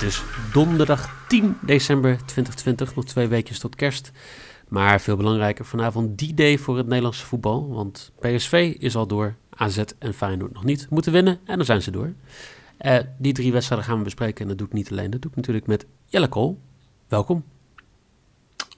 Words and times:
Het 0.00 0.08
is 0.08 0.22
donderdag 0.52 1.26
10 1.28 1.56
december 1.62 2.16
2020, 2.16 2.94
nog 2.94 3.04
twee 3.04 3.28
weekjes 3.28 3.58
tot 3.58 3.74
kerst. 3.74 4.10
Maar 4.68 5.00
veel 5.00 5.16
belangrijker, 5.16 5.64
vanavond 5.64 6.18
die 6.18 6.34
day 6.34 6.58
voor 6.58 6.76
het 6.76 6.86
Nederlandse 6.86 7.26
voetbal. 7.26 7.68
Want 7.68 8.12
PSV 8.20 8.76
is 8.78 8.96
al 8.96 9.06
door, 9.06 9.34
AZ 9.50 9.82
en 9.98 10.14
Feyenoord 10.14 10.52
nog 10.52 10.64
niet. 10.64 10.86
Moeten 10.90 11.12
winnen 11.12 11.40
en 11.44 11.56
dan 11.56 11.64
zijn 11.64 11.82
ze 11.82 11.90
door. 11.90 12.12
Uh, 12.80 12.98
die 13.18 13.32
drie 13.32 13.52
wedstrijden 13.52 13.86
gaan 13.86 13.98
we 13.98 14.04
bespreken 14.04 14.42
en 14.42 14.48
dat 14.48 14.58
doe 14.58 14.66
ik 14.66 14.72
niet 14.72 14.90
alleen. 14.90 15.10
Dat 15.10 15.22
doe 15.22 15.30
ik 15.30 15.36
natuurlijk 15.36 15.66
met 15.66 15.86
Jelle 16.06 16.28
Kool. 16.28 16.60
Welkom. 17.08 17.44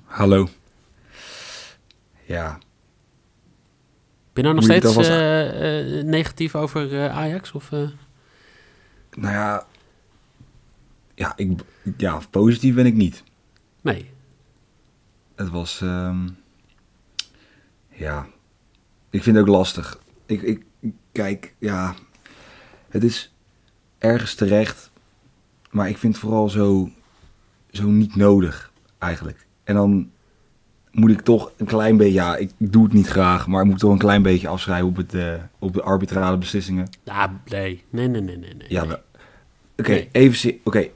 Hallo. 0.04 0.48
Ja. 2.24 2.58
Ben 4.32 4.44
je 4.44 4.52
nou 4.52 4.54
nog 4.54 4.64
steeds 4.64 4.96
uh, 4.96 5.98
uh, 5.98 6.04
negatief 6.04 6.54
over 6.54 7.10
Ajax? 7.10 7.52
Of, 7.52 7.70
Nou 7.70 7.92
ja, 9.32 9.66
ja, 11.22 11.32
ik, 11.36 11.60
ja, 11.96 12.20
positief 12.30 12.74
ben 12.74 12.86
ik 12.86 12.94
niet. 12.94 13.22
Nee. 13.80 14.10
Het 15.34 15.48
was, 15.50 15.80
um, 15.80 16.36
ja, 17.88 18.26
ik 19.10 19.22
vind 19.22 19.36
het 19.36 19.44
ook 19.44 19.54
lastig. 19.54 19.98
Ik, 20.26 20.42
ik, 20.42 20.64
kijk, 21.12 21.54
ja, 21.58 21.94
het 22.88 23.04
is 23.04 23.34
ergens 23.98 24.34
terecht, 24.34 24.90
maar 25.70 25.88
ik 25.88 25.98
vind 25.98 26.14
het 26.14 26.22
vooral 26.22 26.48
zo, 26.48 26.90
zo 27.70 27.88
niet 27.88 28.16
nodig 28.16 28.72
eigenlijk. 28.98 29.46
En 29.64 29.74
dan 29.74 30.10
moet 30.90 31.10
ik 31.10 31.20
toch 31.20 31.52
een 31.56 31.66
klein 31.66 31.96
beetje, 31.96 32.12
ja, 32.12 32.36
ik 32.36 32.50
doe 32.58 32.84
het 32.84 32.92
niet 32.92 33.08
graag, 33.08 33.46
maar 33.46 33.62
ik 33.62 33.70
moet 33.70 33.78
toch 33.78 33.92
een 33.92 33.98
klein 33.98 34.22
beetje 34.22 34.48
afschrijven 34.48 34.88
op, 34.88 34.96
het, 34.96 35.14
uh, 35.14 35.34
op 35.58 35.74
de 35.74 35.82
arbitrale 35.82 36.38
beslissingen. 36.38 36.88
Ja, 37.04 37.40
nee, 37.44 37.84
nee, 37.90 38.08
nee, 38.08 38.20
nee, 38.22 38.36
nee. 38.36 38.54
Ja, 38.68 38.82
oké, 38.82 39.00
okay, 39.76 39.94
nee. 39.94 40.08
even, 40.12 40.60
oké, 40.64 40.88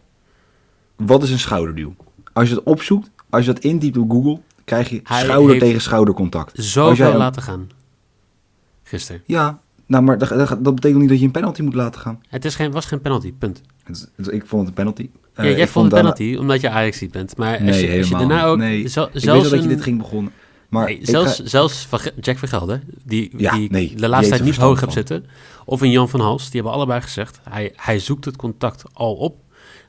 wat 0.97 1.23
is 1.23 1.31
een 1.31 1.39
schouderduw? 1.39 1.95
Als 2.33 2.49
je 2.49 2.55
het 2.55 2.65
opzoekt, 2.65 3.11
als 3.31 3.45
je 3.45 3.53
dat 3.53 3.63
intypt 3.63 3.97
op 3.97 4.11
Google, 4.11 4.41
krijg 4.65 4.89
je 4.89 5.01
Hij 5.05 5.23
schouder 5.25 5.59
tegen 5.59 5.81
schoudercontact. 5.81 6.53
Zoveel 6.55 7.07
jij... 7.07 7.17
laten 7.17 7.43
gaan. 7.43 7.71
Gisteren. 8.83 9.23
Ja, 9.25 9.59
nou, 9.87 10.05
maar 10.05 10.19
dat, 10.19 10.59
dat, 10.61 10.75
betekent 10.75 11.01
niet 11.01 11.09
dat 11.09 11.19
je 11.19 11.25
een 11.25 11.31
penalty 11.31 11.63
moet 11.63 11.75
laten 11.75 12.01
gaan. 12.01 12.21
Het 12.29 12.45
is 12.45 12.55
geen, 12.55 12.73
was 12.73 12.87
geen 12.87 13.01
penalty, 13.01 13.33
punt. 13.39 13.63
Het, 13.85 14.11
het, 14.17 14.33
ik 14.33 14.47
vond 14.47 14.61
het 14.61 14.69
een 14.69 14.75
penalty. 14.75 15.11
Ja, 15.37 15.45
uh, 15.45 15.57
jij 15.57 15.69
vond 15.69 15.85
het 15.85 16.01
penalty, 16.01 16.37
omdat 16.39 16.61
je 16.61 16.71
Ajax 16.71 17.07
bent. 17.11 17.37
Maar 17.37 17.63
nee, 17.63 17.69
als 17.69 17.81
je, 17.81 17.99
als 17.99 18.09
je 18.09 18.17
daarna 18.17 18.45
ook... 18.45 18.59
Nee, 18.59 18.89
zo, 18.89 19.09
ik 19.13 19.21
zelfs 19.21 19.51
dat 19.51 19.63
je 19.63 19.69
dit 19.69 19.83
ging 19.83 19.99
begonnen. 19.99 20.33
Maar 20.69 20.85
nee, 20.85 20.99
zelfs, 21.03 21.37
ga... 21.37 21.47
zelfs 21.47 21.89
Jack 22.21 22.39
Vergelder, 22.39 22.83
die, 23.05 23.31
ja, 23.37 23.55
die 23.55 23.71
nee, 23.71 23.95
de 23.97 24.09
laatste 24.09 24.31
tijd 24.31 24.45
niet 24.45 24.57
hoog 24.57 24.81
heb 24.81 24.91
zitten, 24.91 25.27
of 25.65 25.81
een 25.81 25.91
Jan 25.91 26.09
van 26.09 26.21
Hals, 26.21 26.45
die 26.45 26.61
hebben 26.61 26.73
allebei 26.73 27.01
gezegd, 27.01 27.41
hij, 27.49 27.73
hij 27.77 27.99
zoekt 27.99 28.25
het 28.25 28.37
contact 28.37 28.85
al 28.93 29.15
op 29.15 29.37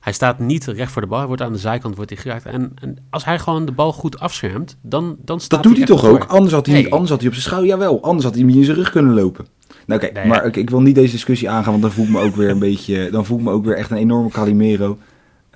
hij 0.07 0.15
staat 0.15 0.39
niet 0.39 0.65
recht 0.65 0.91
voor 0.91 1.01
de 1.01 1.07
bal. 1.07 1.17
Hij 1.17 1.27
wordt 1.27 1.41
aan 1.41 1.51
de 1.51 1.57
zijkant 1.57 1.95
wordt 1.95 2.11
hij 2.11 2.19
geraakt. 2.19 2.45
En, 2.45 2.71
en 2.81 2.97
als 3.09 3.25
hij 3.25 3.39
gewoon 3.39 3.65
de 3.65 3.71
bal 3.71 3.93
goed 3.93 4.19
afschermt, 4.19 4.77
dan, 4.81 5.17
dan 5.19 5.39
staat 5.39 5.63
Dat 5.63 5.71
doet 5.71 5.77
hij, 5.77 5.85
toch 5.85 6.05
ook? 6.05 6.23
Anders 6.23 6.53
had 6.53 6.65
hij, 6.65 6.75
niet, 6.75 6.89
anders 6.89 7.09
had 7.09 7.19
hij 7.19 7.27
op 7.27 7.33
zijn 7.33 7.45
schouder... 7.45 7.69
Jawel, 7.69 8.03
anders 8.03 8.23
had 8.23 8.33
hij 8.33 8.43
hem 8.43 8.53
in 8.53 8.63
zijn 8.63 8.77
rug 8.77 8.89
kunnen 8.89 9.13
lopen. 9.13 9.47
Nou 9.85 10.01
oké, 10.01 10.27
maar 10.27 10.45
ik, 10.45 10.55
ik, 10.55 10.69
wil 10.69 10.81
niet 10.81 10.95
deze 10.95 11.11
discussie 11.11 11.49
aangaan, 11.49 11.71
want 11.71 11.81
dan 11.81 11.91
voel 11.91 12.05
ik 12.05 12.11
me 12.11 12.19
ook 12.19 12.35
weer 12.35 12.49
een 12.49 12.59
beetje... 12.69 13.09
Dan 13.11 13.25
voel 13.25 13.37
ik 13.37 13.43
me 13.43 13.51
ook 13.51 13.65
weer 13.65 13.75
echt 13.75 13.91
een 13.91 13.97
enorme 13.97 14.29
Calimero. 14.29 14.97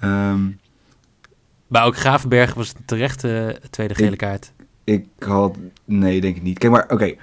Um, 0.04 0.60
maar 1.68 1.86
ook 1.86 1.98
Gravenberg 1.98 2.54
was 2.54 2.70
een 2.70 2.86
terechte 2.86 3.60
tweede 3.70 3.96
gele 3.96 4.16
kaart. 4.16 4.52
Ik, 4.84 5.06
had... 5.20 5.58
Nee, 5.86 6.22
denk 6.22 6.36
ik 6.36 6.44
niet. 6.44 6.58
Kijk, 6.58 6.72
maar 6.72 6.86
oké. 6.90 7.16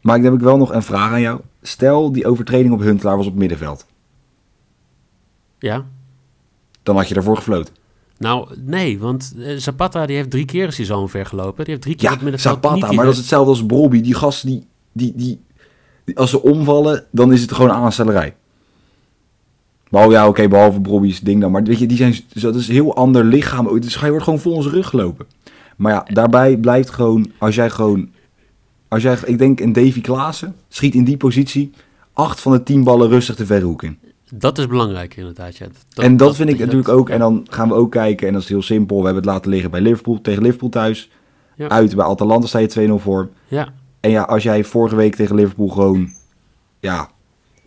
Maar 0.00 0.16
dan 0.16 0.24
heb 0.24 0.34
ik 0.34 0.40
wel 0.40 0.56
nog 0.56 0.72
een 0.72 0.82
vraag 0.82 1.12
aan 1.12 1.20
jou. 1.20 1.40
Stel, 1.62 2.12
die 2.12 2.26
overtreding 2.26 2.72
op 2.72 2.80
Huntelaar 2.80 3.16
was 3.16 3.26
op 3.26 3.34
middenveld. 3.34 3.86
Ja 5.58 5.84
dan 6.90 6.98
had 6.98 7.08
je 7.08 7.14
daarvoor 7.14 7.36
gefloten. 7.36 7.74
Nou, 8.18 8.48
nee, 8.64 8.98
want 8.98 9.32
uh, 9.36 9.56
Zapata 9.56 10.06
die 10.06 10.16
heeft 10.16 10.30
drie 10.30 10.44
keer 10.44 10.66
is 10.66 10.76
hij 10.76 10.86
zo 10.86 11.06
ver 11.06 11.26
gelopen. 11.26 11.64
Die 11.64 11.72
heeft 11.74 11.82
drie 11.82 11.96
keer 11.96 12.08
ja, 12.08 12.14
op 12.14 12.22
middenveld 12.22 12.54
Zapata, 12.54 12.86
niet 12.86 12.96
maar 12.96 13.04
dat 13.04 13.14
is 13.14 13.20
hetzelfde 13.20 13.50
als 13.50 13.66
Brobby. 13.66 14.00
Die 14.00 14.14
gasten, 14.14 14.48
die, 14.48 14.66
die, 14.92 15.12
die, 15.16 15.40
die, 16.04 16.18
als 16.18 16.30
ze 16.30 16.42
omvallen, 16.42 17.04
dan 17.10 17.32
is 17.32 17.40
het 17.40 17.52
gewoon 17.52 17.70
aanstellerij. 17.70 18.34
Behalve, 19.90 20.12
ja, 20.12 20.20
oké, 20.20 20.30
okay, 20.30 20.48
behalve 20.48 20.80
Brobby's 20.80 21.20
ding 21.20 21.40
dan. 21.40 21.50
Maar 21.50 21.62
weet 21.62 21.78
je, 21.78 21.86
die 21.86 21.96
zijn, 21.96 22.16
dat 22.32 22.54
is 22.54 22.68
een 22.68 22.74
heel 22.74 22.94
ander 22.94 23.24
lichaam. 23.24 23.80
Dus 23.80 23.94
je 23.94 24.08
wordt 24.08 24.24
gewoon 24.24 24.38
vol 24.38 24.52
onze 24.52 24.68
rug 24.68 24.88
gelopen. 24.88 25.26
Maar 25.76 25.92
ja, 25.92 26.06
daarbij 26.12 26.56
blijft 26.56 26.90
gewoon, 26.90 27.32
als 27.38 27.54
jij 27.54 27.70
gewoon, 27.70 28.10
als 28.88 29.02
jij, 29.02 29.18
ik 29.24 29.38
denk 29.38 29.60
een 29.60 29.72
Davy 29.72 30.00
Klaassen 30.00 30.56
schiet 30.68 30.94
in 30.94 31.04
die 31.04 31.16
positie 31.16 31.72
acht 32.12 32.40
van 32.40 32.52
de 32.52 32.62
tien 32.62 32.84
ballen 32.84 33.08
rustig 33.08 33.36
de 33.36 33.46
verre 33.46 33.64
hoek 33.64 33.82
in. 33.82 33.98
Dat 34.34 34.58
is 34.58 34.66
belangrijk 34.66 35.16
inderdaad. 35.16 35.56
Ja. 35.56 35.66
Dat, 35.94 36.04
en 36.04 36.16
dat, 36.16 36.36
vind 36.36 36.48
ik 36.48 36.58
natuurlijk 36.58 36.88
ook. 36.88 37.08
En 37.08 37.18
dan 37.18 37.46
gaan 37.50 37.68
we 37.68 37.74
ook 37.74 37.90
kijken. 37.90 38.26
En 38.26 38.32
dat 38.32 38.42
is 38.42 38.48
heel 38.48 38.62
simpel. 38.62 38.98
We 38.98 39.04
hebben 39.04 39.22
het 39.22 39.32
laten 39.32 39.50
liggen 39.50 39.70
bij 39.70 39.80
Liverpool. 39.80 40.20
Tegen 40.20 40.42
Liverpool 40.42 40.68
thuis. 40.68 41.10
Ja. 41.54 41.68
Uit 41.68 41.96
bij 41.96 42.04
Atalanta 42.04 42.46
sta 42.46 42.58
je 42.58 42.88
2-0 42.98 43.02
voor. 43.02 43.28
Ja. 43.48 43.68
En 44.00 44.10
ja, 44.10 44.22
als 44.22 44.42
jij 44.42 44.64
vorige 44.64 44.96
week 44.96 45.14
tegen 45.14 45.34
Liverpool 45.34 45.68
gewoon... 45.68 46.08
Ja, 46.80 47.10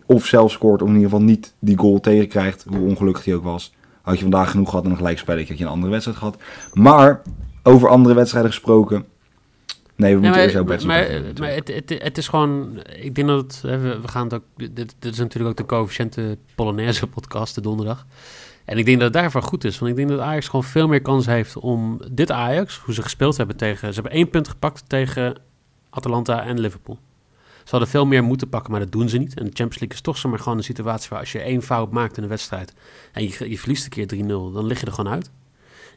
of 0.06 0.25
zelf 0.25 0.52
scoort. 0.52 0.81
Of 0.81 0.88
in 0.88 0.96
ieder 0.96 1.09
geval 1.09 1.25
niet 1.25 1.53
die 1.59 1.78
goal 1.78 2.00
tegenkrijgt. 2.00 2.66
Hoe 2.68 2.88
ongelukkig 2.88 3.25
hij 3.25 3.35
ook 3.35 3.44
was. 3.44 3.73
Had 4.02 4.16
je 4.16 4.22
vandaag 4.22 4.52
genoeg 4.52 4.69
gehad 4.69 4.85
en 4.85 4.91
een 4.91 4.97
gelijkspelletje. 4.97 5.47
Had 5.47 5.57
je 5.57 5.63
een 5.63 5.72
andere 5.72 5.91
wedstrijd 5.91 6.18
gehad. 6.18 6.38
Maar 6.73 7.22
over 7.63 7.90
andere 7.90 8.16
wedstrijden 8.16 8.52
gesproken. 8.52 9.06
Nee, 9.96 10.16
we 10.16 10.22
moeten 10.22 10.31
maar, 10.31 10.42
eerst 10.42 10.56
jouw 10.56 10.64
bed 10.64 10.84
Maar, 10.84 11.22
maar 11.40 11.50
het, 11.50 11.68
het, 11.68 12.04
het, 12.04 12.18
is 12.18 12.28
gewoon... 12.28 12.81
Ik 13.00 13.16
denk 13.16 13.28
dat 13.28 13.42
het... 13.42 13.62
We, 13.62 14.00
we 14.02 14.08
gaan 14.08 14.24
het 14.24 14.34
ook... 14.34 14.44
Dit, 14.56 14.96
dit 15.00 15.14
is 15.14 15.18
natuurlijk 15.18 15.50
ook 15.50 15.68
de 15.68 15.76
coëfficiënte 15.76 16.38
Polonaise 16.56 17.08
podcast, 17.08 17.56
de 17.56 17.62
donderdag. 17.62 18.06
En 18.66 18.78
ik 18.78 18.86
denk 18.86 18.98
dat 19.00 19.14
het 19.14 19.22
daarvoor 19.22 19.42
goed 19.42 19.64
is. 19.64 19.80
Want 19.80 19.92
ik 19.92 19.98
denk 19.98 20.09
dat 20.09 20.20
Ajax 20.20 20.46
gewoon 20.46 20.64
veel 20.64 20.88
meer 20.88 21.02
kans 21.02 21.26
heeft 21.26 21.58
om 21.58 22.02
dit 22.12 22.32
Ajax... 22.32 22.78
Hoe 22.78 22.94
ze 22.94 23.02
gespeeld 23.02 23.38
hebben 23.38 23.56
tegen... 23.56 23.88
Ze 23.88 23.94
hebben 23.94 24.12
één 24.12 24.30
punt 24.30 24.48
gepakt 24.48 24.84
tegen 24.88 25.36
Atalanta 25.90 26.44
en 26.44 26.59
Liverpool. 26.59 27.00
Ze 27.64 27.70
hadden 27.70 27.90
veel 27.90 28.06
meer 28.06 28.24
moeten 28.24 28.50
pakken, 28.50 28.72
maar 28.72 28.80
dat 28.80 28.92
doen 28.92 29.09
ze 29.09 29.18
niet. 29.18 29.38
En 29.38 29.46
de 29.46 29.52
Champions 29.53 29.80
League 29.80 29.96
is 29.98 30.02
toch 30.02 30.18
zomaar 30.18 30.40
gewoon 30.40 30.58
een 30.58 30.64
situatie 30.64 31.09
waar 31.09 31.20
als 31.20 31.32
je 31.32 31.40
één 31.40 31.62
fout 31.62 31.92
maakt 31.92 32.18
in 32.18 32.24
een 32.24 32.30
wedstrijd... 32.30 32.74
en 33.12 33.24
je, 33.24 33.50
je 33.50 33.59
verliest 33.59 33.84
een 33.84 34.08
keer 34.08 34.24
3-0, 34.24 34.28
dan 34.28 34.66
lig 34.66 34.80
je 34.80 34.86
er 34.86 34.92
gewoon 34.94 35.14
uit. 35.14 35.32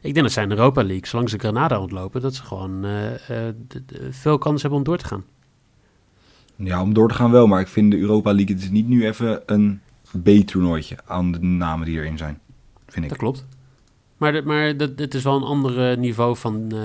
Ik 0.07 0.13
denk 0.13 0.25
dat 0.25 0.31
zij 0.31 0.43
in 0.43 0.49
Europa 0.49 0.83
League, 0.83 1.07
zolang 1.07 1.29
ze 1.29 1.37
Granada 1.37 1.79
ontlopen, 1.79 2.21
dat 2.21 2.35
ze 2.35 2.43
gewoon 2.43 2.85
uh, 2.85 3.11
uh, 3.11 3.37
veel 4.09 4.37
kans 4.37 4.61
hebben 4.61 4.79
om 4.79 4.85
door 4.85 4.97
te 4.97 5.05
gaan. 5.05 5.23
Ja, 6.55 6.81
om 6.81 6.93
door 6.93 7.07
te 7.07 7.13
gaan 7.13 7.31
wel, 7.31 7.47
maar 7.47 7.59
ik 7.59 7.67
vind 7.67 7.91
de 7.91 7.97
Europa 7.97 8.33
League, 8.33 8.55
het 8.55 8.63
is 8.63 8.69
niet 8.69 8.87
nu 8.87 9.05
even 9.05 9.41
een 9.45 9.81
B-toernooitje 10.23 10.97
aan 11.05 11.31
de 11.31 11.39
namen 11.39 11.85
die 11.85 11.99
erin 11.99 12.17
zijn, 12.17 12.39
vind 12.87 13.03
ik. 13.03 13.09
Dat 13.09 13.17
klopt. 13.17 13.45
Maar, 14.17 14.31
de, 14.31 14.41
maar 14.41 14.77
dat, 14.77 14.91
het 14.95 15.13
is 15.13 15.23
wel 15.23 15.35
een 15.35 15.43
ander 15.43 15.97
niveau 15.97 16.35
van... 16.35 16.71
Uh, 16.73 16.81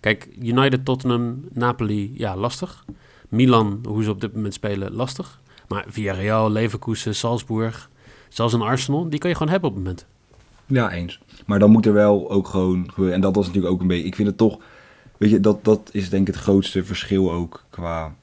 kijk, 0.00 0.28
United, 0.40 0.84
Tottenham, 0.84 1.44
Napoli, 1.52 2.12
ja, 2.14 2.36
lastig. 2.36 2.84
Milan, 3.28 3.80
hoe 3.88 4.02
ze 4.02 4.10
op 4.10 4.20
dit 4.20 4.34
moment 4.34 4.54
spelen, 4.54 4.92
lastig. 4.92 5.40
Maar 5.68 5.84
Villarreal, 5.88 6.50
Leverkusen, 6.50 7.14
Salzburg, 7.14 7.90
zelfs 8.28 8.52
een 8.52 8.62
Arsenal, 8.62 9.08
die 9.08 9.18
kan 9.18 9.30
je 9.30 9.36
gewoon 9.36 9.52
hebben 9.52 9.70
op 9.70 9.76
het 9.76 9.84
moment. 9.84 10.06
Ja, 10.68 10.92
eens. 10.92 11.20
Maar 11.46 11.58
dan 11.58 11.70
moet 11.70 11.86
er 11.86 11.92
wel 11.92 12.30
ook 12.30 12.48
gewoon 12.48 12.86
gebeuren. 12.88 13.14
En 13.14 13.20
dat 13.20 13.34
was 13.34 13.46
natuurlijk 13.46 13.74
ook 13.74 13.80
een 13.80 13.86
beetje. 13.86 14.06
Ik 14.06 14.14
vind 14.14 14.28
het 14.28 14.36
toch. 14.36 14.58
Weet 15.16 15.30
je, 15.30 15.40
dat, 15.40 15.64
dat 15.64 15.88
is 15.92 16.10
denk 16.10 16.28
ik 16.28 16.34
het 16.34 16.42
grootste 16.42 16.84
verschil 16.84 17.32
ook 17.32 17.64
qua 17.70 18.14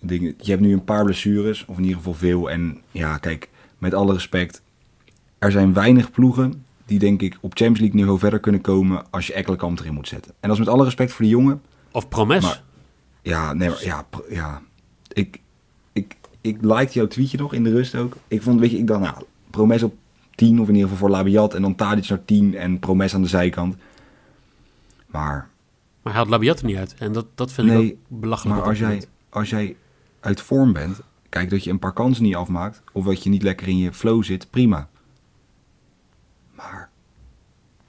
dingen. 0.00 0.34
Je 0.38 0.50
hebt 0.50 0.62
nu 0.62 0.72
een 0.72 0.84
paar 0.84 1.04
blessures, 1.04 1.64
of 1.64 1.76
in 1.76 1.82
ieder 1.82 1.96
geval 1.96 2.14
veel. 2.14 2.50
En 2.50 2.80
ja, 2.90 3.18
kijk, 3.18 3.48
met 3.78 3.94
alle 3.94 4.12
respect. 4.12 4.62
Er 5.38 5.50
zijn 5.50 5.72
weinig 5.72 6.10
ploegen 6.10 6.64
die 6.86 6.98
denk 6.98 7.22
ik 7.22 7.38
op 7.40 7.50
Champions 7.54 7.80
League 7.80 7.98
niveau 8.00 8.18
verder 8.18 8.40
kunnen 8.40 8.60
komen 8.60 9.04
als 9.10 9.26
je 9.26 9.32
Ekkelenkamp 9.32 9.78
erin 9.78 9.94
moet 9.94 10.08
zetten. 10.08 10.30
En 10.40 10.48
dat 10.48 10.58
is 10.58 10.64
met 10.64 10.74
alle 10.74 10.84
respect 10.84 11.12
voor 11.12 11.24
de 11.24 11.30
jongen. 11.30 11.62
Of 11.90 12.08
Promes. 12.08 12.42
Maar, 12.42 12.62
ja, 13.22 13.52
nee, 13.52 13.68
maar, 13.68 13.84
ja, 13.84 14.06
ja. 14.30 14.62
Ik, 15.12 15.40
ik, 15.92 16.16
ik 16.40 16.56
liked 16.60 16.94
jouw 16.94 17.06
tweetje 17.06 17.38
nog 17.38 17.54
in 17.54 17.64
de 17.64 17.70
rust 17.70 17.94
ook. 17.94 18.16
Ik 18.28 18.42
vond, 18.42 18.60
weet 18.60 18.70
je, 18.70 18.78
ik 18.78 18.86
dacht, 18.86 19.00
nou, 19.00 19.24
Promes 19.50 19.82
op 19.82 19.94
10 20.34 20.60
of 20.60 20.68
in 20.68 20.74
ieder 20.74 20.90
geval 20.90 21.08
voor 21.08 21.16
Labiat. 21.16 21.54
En 21.54 21.62
dan 21.62 21.74
Tadic 21.74 22.08
naar 22.08 22.24
10 22.24 22.56
en 22.56 22.78
Promes 22.78 23.14
aan 23.14 23.22
de 23.22 23.28
zijkant. 23.28 23.76
Maar... 25.06 25.50
Maar 26.02 26.12
hij 26.12 26.22
had 26.22 26.30
Labiat 26.30 26.58
er 26.58 26.66
niet 26.66 26.76
uit. 26.76 26.94
En 26.98 27.12
dat, 27.12 27.26
dat 27.34 27.52
vind 27.52 27.68
nee, 27.68 27.86
ik 27.86 27.92
ook 27.92 28.20
belachelijk. 28.20 28.58
Maar 28.58 28.68
als 28.68 28.78
jij, 28.78 29.04
als 29.28 29.50
jij 29.50 29.76
uit 30.20 30.40
vorm 30.40 30.72
bent, 30.72 31.00
kijk 31.28 31.50
dat 31.50 31.64
je 31.64 31.70
een 31.70 31.78
paar 31.78 31.92
kansen 31.92 32.22
niet 32.22 32.34
afmaakt. 32.34 32.82
Of 32.92 33.04
dat 33.04 33.22
je 33.22 33.30
niet 33.30 33.42
lekker 33.42 33.68
in 33.68 33.78
je 33.78 33.92
flow 33.92 34.24
zit, 34.24 34.50
prima. 34.50 34.88
Maar 36.54 36.90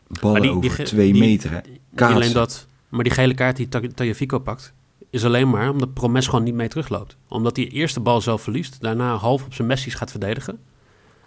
ballen 0.07 0.41
maar 0.41 0.41
die, 0.41 0.69
over 0.69 0.83
twee 0.83 1.13
meter, 1.13 1.51
hè. 1.51 2.05
alleen 2.05 2.33
dat, 2.33 2.67
maar 2.89 3.03
die 3.03 3.13
gele 3.13 3.33
kaart 3.33 3.55
die 3.55 3.67
Tajafico 3.93 4.39
pakt, 4.39 4.73
is 5.09 5.25
alleen 5.25 5.49
maar 5.49 5.69
omdat 5.69 5.93
Promes 5.93 6.27
gewoon 6.27 6.43
niet 6.43 6.53
mee 6.53 6.67
terugloopt. 6.67 7.17
Omdat 7.27 7.55
hij 7.55 7.67
eerst 7.67 7.93
de 7.93 8.01
bal 8.01 8.21
zelf 8.21 8.41
verliest, 8.41 8.81
daarna 8.81 9.15
half 9.15 9.45
op 9.45 9.53
zijn 9.53 9.67
Messi's 9.67 9.93
gaat 9.93 10.11
verdedigen. 10.11 10.59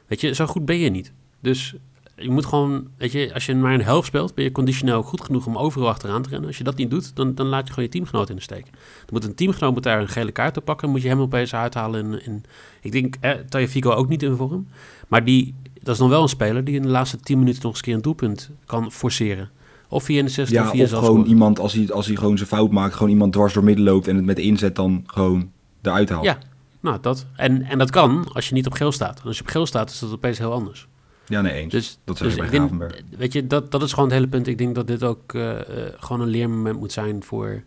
Weet 0.06 0.20
je, 0.20 0.34
zo 0.34 0.46
goed 0.46 0.64
ben 0.64 0.78
je 0.78 0.90
niet. 0.90 1.12
Dus 1.40 1.74
je 2.16 2.30
moet 2.30 2.46
gewoon, 2.46 2.88
weet 2.96 3.12
je, 3.12 3.34
als 3.34 3.46
je 3.46 3.54
maar 3.54 3.74
een 3.74 3.82
helft 3.82 4.06
speelt, 4.06 4.34
ben 4.34 4.44
je 4.44 4.52
conditioneel 4.52 5.02
goed 5.02 5.20
genoeg 5.20 5.46
om 5.46 5.56
overal 5.58 5.88
achteraan 5.88 6.22
te 6.22 6.28
rennen. 6.28 6.48
Als 6.48 6.58
je 6.58 6.64
dat 6.64 6.76
niet 6.76 6.90
doet, 6.90 7.16
dan, 7.16 7.34
dan 7.34 7.46
laat 7.46 7.66
je 7.66 7.72
gewoon 7.72 7.84
je 7.84 7.90
teamgenoot 7.90 8.30
in 8.30 8.36
de 8.36 8.42
steek. 8.42 8.64
Dan 8.64 9.08
moet 9.10 9.24
een 9.24 9.34
teamgenoot 9.34 9.72
moet 9.72 9.82
daar 9.82 10.00
een 10.00 10.08
gele 10.08 10.32
kaart 10.32 10.56
op 10.56 10.64
pakken, 10.64 10.90
moet 10.90 11.02
je 11.02 11.08
hem 11.08 11.20
opeens 11.20 11.54
uithalen. 11.54 12.12
In, 12.12 12.24
in, 12.24 12.44
ik 12.80 12.92
denk, 12.92 13.16
eh, 13.20 13.32
Tajafico 13.48 13.90
ook 13.90 14.08
niet 14.08 14.22
in 14.22 14.36
vorm, 14.36 14.66
maar 15.08 15.24
die, 15.24 15.54
dat 15.82 15.94
is 15.94 16.00
dan 16.00 16.08
wel 16.08 16.22
een 16.22 16.28
speler 16.28 16.64
die 16.64 16.74
in 16.74 16.82
de 16.82 16.88
laatste 16.88 17.16
10 17.20 17.38
minuten 17.38 17.62
nog 17.62 17.70
eens 17.70 17.78
een 17.78 17.84
keer 17.84 17.94
een 17.94 18.02
doelpunt 18.02 18.50
kan 18.66 18.92
forceren. 18.92 19.50
Of 19.88 20.04
via 20.04 20.22
een 20.22 20.30
60 20.30 20.56
Ja, 20.56 20.64
of 20.64 20.70
via 20.70 20.82
of 20.82 20.88
zelfs 20.88 21.04
gewoon 21.04 21.20
scoren. 21.20 21.36
iemand, 21.36 21.58
als 21.58 21.72
hij, 21.72 21.92
als 21.92 22.06
hij 22.06 22.16
gewoon 22.16 22.36
zijn 22.36 22.48
fout 22.48 22.70
maakt, 22.70 22.94
gewoon 22.94 23.10
iemand 23.10 23.32
dwars 23.32 23.52
door 23.52 23.64
midden 23.64 23.84
loopt 23.84 24.08
en 24.08 24.16
het 24.16 24.24
met 24.24 24.38
inzet 24.38 24.76
dan 24.76 25.04
gewoon 25.06 25.50
eruit 25.82 26.08
haalt. 26.08 26.24
Ja, 26.24 26.38
nou 26.86 27.00
dat. 27.00 27.26
En, 27.36 27.62
en 27.62 27.78
dat 27.78 27.90
kan 27.90 28.28
als 28.32 28.48
je 28.48 28.54
niet 28.54 28.66
op 28.66 28.72
geel 28.72 28.92
staat. 28.92 29.20
En 29.20 29.26
als 29.26 29.36
je 29.36 29.42
op 29.42 29.48
geel 29.48 29.66
staat, 29.66 29.90
is 29.90 29.98
dat 29.98 30.12
opeens 30.12 30.38
heel 30.38 30.52
anders. 30.52 30.88
Ja, 31.28 31.40
nee 31.40 31.52
eens. 31.52 31.72
Dus, 31.72 31.98
dat 32.04 32.18
zeg 32.18 32.36
dus 32.36 32.50
denk, 32.50 32.92
weet 33.16 33.32
je, 33.32 33.46
dat, 33.46 33.70
dat 33.70 33.82
is 33.82 33.90
gewoon 33.92 34.08
het 34.08 34.14
hele 34.14 34.28
punt. 34.28 34.46
Ik 34.46 34.58
denk 34.58 34.74
dat 34.74 34.86
dit 34.86 35.02
ook 35.02 35.34
eh, 35.34 35.60
eh, 35.60 35.92
gewoon 35.96 36.20
een 36.22 36.28
leermoment 36.28 36.78
moet 36.78 36.92
zijn 36.92 37.22
voor, 37.22 37.62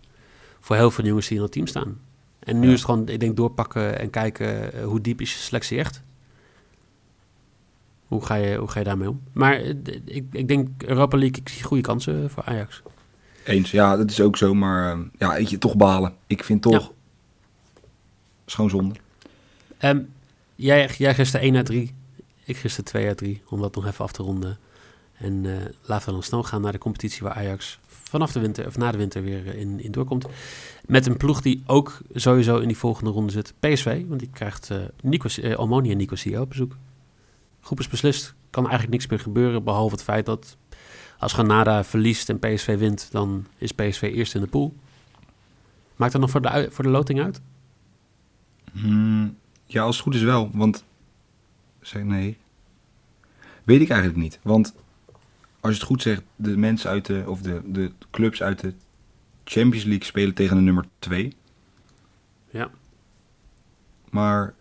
voor 0.59 0.75
heel 0.75 0.91
veel 0.91 1.05
jongens 1.05 1.27
die 1.27 1.37
in 1.37 1.43
het 1.43 1.51
team 1.51 1.67
staan. 1.67 1.99
En 2.39 2.59
nu 2.59 2.67
Ja. 2.67 2.73
is 2.73 2.79
het 2.79 2.89
gewoon, 2.89 3.07
ik 3.07 3.19
denk, 3.19 3.35
doorpakken 3.35 3.99
en 3.99 4.09
kijken 4.09 4.73
eh, 4.73 4.83
hoe 4.83 5.01
diep 5.01 5.21
is 5.21 5.33
je 5.33 5.39
selectie 5.39 5.77
echt. 5.77 6.01
Hoe 8.07 8.25
ga 8.25 8.35
je, 8.35 8.55
hoe 8.55 8.67
ga 8.67 8.79
je 8.79 8.85
daarmee 8.85 9.09
om? 9.09 9.21
Maar 9.31 9.59
ik, 10.05 10.23
ik 10.31 10.47
denk 10.47 10.83
Europa 10.83 11.17
League, 11.17 11.37
ik 11.41 11.49
zie 11.49 11.63
goede 11.63 11.83
kansen 11.83 12.29
voor 12.29 12.43
Ajax. 12.43 12.81
Eens, 13.43 13.71
ja, 13.71 13.97
dat 13.97 14.09
is 14.09 14.21
ook 14.21 14.37
zo. 14.37 14.53
Maar 14.53 14.91
eh, 14.91 14.99
ja, 15.17 15.37
je, 15.37 15.57
toch 15.57 15.75
balen. 15.75 16.13
Ik 16.27 16.43
vind 16.43 16.61
toch... 16.61 16.81
Ja. 16.81 16.89
Schoon 18.45 18.69
zonde. 18.69 18.95
Ehm, 19.79 20.01
jij, 20.55 20.89
gisteren 20.89 21.45
1 21.45 21.55
uit 21.55 21.65
3. 21.65 21.93
Ik 22.43 22.57
gisteren 22.57 22.85
2 22.85 23.07
uit 23.07 23.17
3. 23.17 23.41
Om 23.49 23.61
dat 23.61 23.75
nog 23.75 23.85
even 23.85 24.03
af 24.05 24.11
te 24.11 24.23
ronden. 24.23 24.57
En 25.17 25.45
eh, 25.45 25.65
laten 25.81 26.05
we 26.05 26.11
dan 26.11 26.23
snel 26.23 26.43
gaan 26.43 26.61
naar 26.61 26.71
de 26.71 26.77
competitie 26.77 27.23
waar 27.23 27.33
Ajax 27.33 27.79
vanaf 27.87 28.31
de 28.31 28.39
winter 28.39 28.67
of 28.67 28.77
na 28.77 28.91
de 28.91 28.97
winter 28.97 29.23
weer 29.23 29.47
eh, 29.47 29.59
in, 29.59 29.83
in 29.83 29.91
doorkomt. 29.91 30.25
Met 30.85 31.05
een 31.05 31.17
ploeg 31.17 31.41
die 31.41 31.63
ook 31.65 31.97
sowieso 32.13 32.57
in 32.57 32.67
die 32.67 32.77
volgende 32.77 33.09
ronde 33.09 33.31
zit. 33.31 33.53
PSV, 33.59 34.03
want 34.07 34.19
die 34.19 34.29
krijgt 34.33 34.71
Nikos, 35.01 35.39
eh, 35.39 35.55
Almoni 35.55 35.91
en 35.91 35.97
Nicosia 35.97 36.41
op 36.41 36.49
bezoek. 36.49 36.75
Groep 37.61 37.79
is 37.79 37.87
beslist. 37.87 38.33
Kan 38.49 38.63
eigenlijk 38.63 38.93
niks 38.93 39.07
meer 39.07 39.19
gebeuren. 39.19 39.63
Behalve 39.63 39.95
het 39.95 40.03
feit 40.03 40.25
dat 40.25 40.57
als 41.17 41.33
Granada 41.33 41.83
verliest 41.83 42.29
en 42.29 42.39
PSV 42.39 42.77
wint, 42.77 43.07
dan 43.11 43.45
is 43.57 43.71
PSV 43.71 44.01
eerst 44.01 44.35
in 44.35 44.41
de 44.41 44.47
pool. 44.47 44.75
Maakt 45.95 46.11
dat 46.11 46.21
nog 46.21 46.29
voor 46.29 46.41
de, 46.41 46.67
voor 46.71 46.83
de 46.83 46.89
loting 46.89 47.21
uit? 47.21 47.41
Hmm, 48.71 49.37
ja, 49.71 49.83
als 49.83 49.95
het 49.95 50.03
goed 50.05 50.15
is 50.15 50.21
wel. 50.21 50.49
Want... 50.53 50.83
Zeg 51.81 52.03
nee. 52.03 52.37
Weet 53.63 53.81
ik 53.81 53.89
eigenlijk 53.89 54.21
niet. 54.21 54.39
Want 54.41 54.73
als 55.59 55.71
je 55.73 55.77
het 55.79 55.87
goed 55.87 56.01
zegt, 56.01 56.21
de 56.35 56.57
mensen 56.57 56.89
uit 56.89 57.05
de... 57.05 57.23
Of 57.27 57.41
de, 57.41 57.61
de 57.65 57.91
clubs 58.11 58.41
uit 58.41 58.59
de 58.59 58.73
Champions 59.43 59.85
League 59.85 60.05
spelen 60.05 60.33
tegen 60.33 60.55
de 60.55 60.61
nummer 60.61 60.85
2. 60.99 61.35
Ja. 62.49 62.69
Maar 64.09 64.53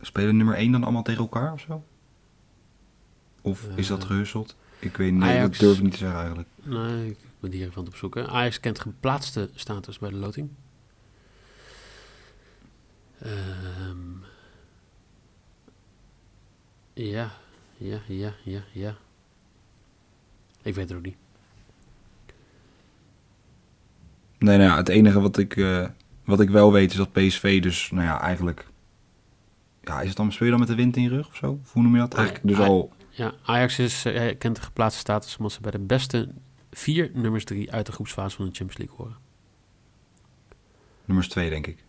spelen 0.00 0.36
nummer 0.36 0.54
1 0.54 0.72
dan 0.72 0.82
allemaal 0.82 1.02
tegen 1.02 1.20
elkaar 1.20 1.52
of 1.52 1.60
zo? 1.60 1.84
Of 3.40 3.66
is 3.76 3.86
dat 3.86 4.00
Eh, 4.00 4.06
gehusteld? 4.06 4.56
Ik 4.78 4.96
weet 4.96 5.12
niet, 5.12 5.22
Ajax- 5.22 5.58
dat 5.58 5.66
durf 5.66 5.76
ik 5.76 5.82
niet 5.82 5.92
te 5.92 5.98
zeggen 5.98 6.18
eigenlijk. 6.18 6.48
Nee, 6.62 7.10
ik 7.10 7.16
ben 7.40 7.52
hier 7.52 7.60
even 7.66 7.76
aan 7.76 7.84
het 7.84 7.92
opzoeken. 7.92 8.28
Ajax 8.28 8.60
kent 8.60 8.80
geplaatste 8.80 9.50
status 9.54 9.98
bij 9.98 10.10
de 10.10 10.16
loting. 10.16 10.48
Ehm, 13.24 13.98
ja, 16.94 17.32
ja, 17.76 17.98
ja, 18.06 18.32
ja, 18.44 18.62
ja. 18.72 18.96
Ik 20.62 20.74
weet 20.74 20.88
het 20.88 20.98
ook 20.98 21.04
niet. 21.04 21.16
Nee, 24.38 24.56
nou 24.56 24.70
ja, 24.70 24.76
het 24.76 24.88
enige 24.88 25.20
wat 25.20 25.38
ik, 25.38 25.56
eh, 25.56 25.88
wat 26.24 26.40
ik 26.40 26.50
wel 26.50 26.72
weet 26.72 26.90
is 26.90 26.96
dat 26.96 27.12
PSV 27.12 27.62
dus, 27.62 27.90
nou 27.90 28.04
ja, 28.04 28.20
eigenlijk... 28.20 28.66
Ja, 29.82 30.00
is 30.00 30.08
het 30.08 30.16
dan, 30.16 30.32
speel 30.32 30.44
je 30.44 30.50
dan 30.50 30.60
met 30.60 30.68
de 30.68 30.74
wind 30.74 30.96
in 30.96 31.02
je 31.02 31.08
rug 31.08 31.28
of 31.28 31.36
zo? 31.36 31.58
Of 31.62 31.72
hoe 31.72 31.82
noem 31.82 31.92
je 31.92 31.98
dat? 31.98 32.14
Eigenlijk 32.14 32.46
dus 32.46 32.58
Ah, 32.58 32.66
al... 32.66 32.92
Ja, 33.10 33.34
Ajax 33.42 33.78
is, 33.78 34.04
eh, 34.04 34.38
kent 34.38 34.56
de 34.56 34.62
geplaatste 34.62 35.00
status 35.00 35.36
omdat 35.36 35.52
ze 35.52 35.60
bij 35.60 35.70
de 35.70 35.78
beste 35.78 36.28
vier 36.70 37.10
nummers 37.14 37.44
drie 37.44 37.72
uit 37.72 37.86
de 37.86 37.92
groepsfase 37.92 38.36
van 38.36 38.44
de 38.44 38.54
Champions 38.54 38.78
League 38.78 38.96
horen. 38.96 39.16
Nummers 41.04 41.28
2, 41.28 41.50
denk 41.50 41.66
ik. 41.66 41.83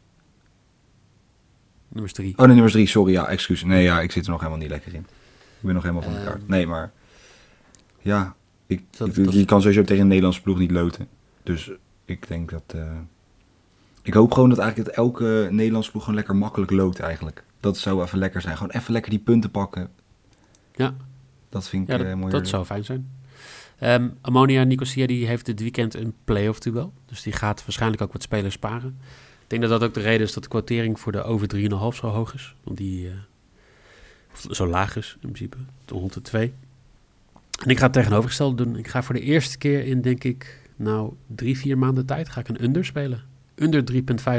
Nummers 1.95 2.13
drie. 2.13 2.33
Oh 2.37 2.45
nee, 2.45 2.47
nummers 2.53 2.73
3, 2.73 2.87
sorry. 2.87 3.11
Ja, 3.13 3.27
excuus. 3.27 3.63
Nee, 3.63 3.83
ja, 3.83 4.01
ik 4.01 4.11
zit 4.11 4.25
er 4.25 4.31
nog 4.31 4.39
helemaal 4.39 4.59
niet 4.61 4.69
lekker 4.69 4.93
in. 4.93 4.99
Ik 4.99 5.61
ben 5.61 5.73
nog 5.73 5.83
helemaal 5.83 6.03
van 6.03 6.11
de 6.13 6.17
Ehm. 6.17 6.27
kaart. 6.27 6.47
Nee, 6.47 6.67
maar... 6.67 6.91
Ja, 8.01 8.35
ik, 8.67 8.83
Dat- 8.97 9.17
ik- 9.17 9.23
dat- 9.25 9.33
je 9.33 9.45
kan 9.45 9.61
sowieso 9.61 9.83
tegen 9.83 10.01
een 10.01 10.07
Nederlandse 10.07 10.41
ploeg 10.41 10.57
niet 10.57 10.71
loten. 10.71 11.07
Dus 11.43 11.71
ik 12.05 12.27
denk 12.27 12.49
dat... 12.49 12.63
eh, 12.67 12.91
ik 14.01 14.13
hoop 14.13 14.31
gewoon 14.31 14.49
dat 14.49 14.57
eigenlijk 14.57 14.89
dat 14.89 14.97
elke 15.05 15.47
Nederlandse 15.51 15.89
ploeg 15.91 16.03
gewoon 16.03 16.17
lekker 16.17 16.35
makkelijk 16.35 16.71
loopt 16.71 16.99
eigenlijk. 16.99 17.43
Dat 17.59 17.77
zou 17.77 18.03
even 18.03 18.17
lekker 18.19 18.41
zijn. 18.41 18.57
Gewoon 18.57 18.71
even 18.71 18.93
lekker 18.93 19.11
die 19.11 19.19
punten 19.19 19.51
pakken. 19.51 19.89
Ja. 20.75 20.93
Dat 21.49 21.69
vind 21.69 21.89
ik 21.89 21.95
Ja, 21.97 22.03
eh, 22.03 22.09
dat, 22.09 22.17
mooi. 22.17 22.31
dat 22.31 22.47
zou 22.47 22.65
fijn 22.65 22.83
zijn. 22.83 23.09
Ehm 23.79 24.07
Ammonia 24.21 24.63
Nicosia 24.63 25.07
die 25.07 25.27
heeft 25.27 25.45
dit 25.45 25.59
weekend 25.59 25.93
een 25.95 26.13
play-off 26.23 26.59
duel. 26.59 26.93
Dus 27.05 27.21
die 27.21 27.33
gaat 27.33 27.61
waarschijnlijk 27.65 28.01
ook 28.01 28.13
wat 28.13 28.21
spelers 28.21 28.53
sparen. 28.53 28.97
Ik 29.45 29.51
denk 29.51 29.61
dat 29.61 29.79
dat 29.79 29.83
ook 29.89 29.93
de 29.93 30.01
reden 30.01 30.27
is 30.27 30.33
dat 30.33 30.43
de 30.43 30.49
quotering 30.49 30.99
voor 30.99 31.11
de 31.11 31.23
over 31.23 31.55
3,5 31.55 31.61
zo 31.69 32.07
hoog 32.07 32.33
is. 32.33 32.55
Want 32.63 32.77
die 32.77 33.07
eh, 33.09 33.13
zo 34.51 34.67
laag 34.67 34.95
is 34.95 35.13
in 35.13 35.19
principe, 35.19 35.57
rond 35.85 36.13
de 36.13 36.21
2. 36.21 36.53
En 37.63 37.69
ik 37.69 37.77
ga 37.77 37.83
het 37.83 37.93
tegenovergestelde 37.93 38.63
doen. 38.63 38.77
Ik 38.77 38.87
ga 38.87 39.03
voor 39.03 39.15
de 39.15 39.21
eerste 39.21 39.57
keer 39.57 39.85
in, 39.85 40.01
denk 40.01 40.23
ik, 40.23 40.69
nou 40.75 41.13
drie, 41.27 41.57
vier 41.57 41.77
maanden 41.77 42.05
tijd 42.05 42.29
ga 42.29 42.39
ik 42.39 42.47
een 42.47 42.63
under 42.63 42.85
spelen. 42.85 43.23
Under 43.55 43.83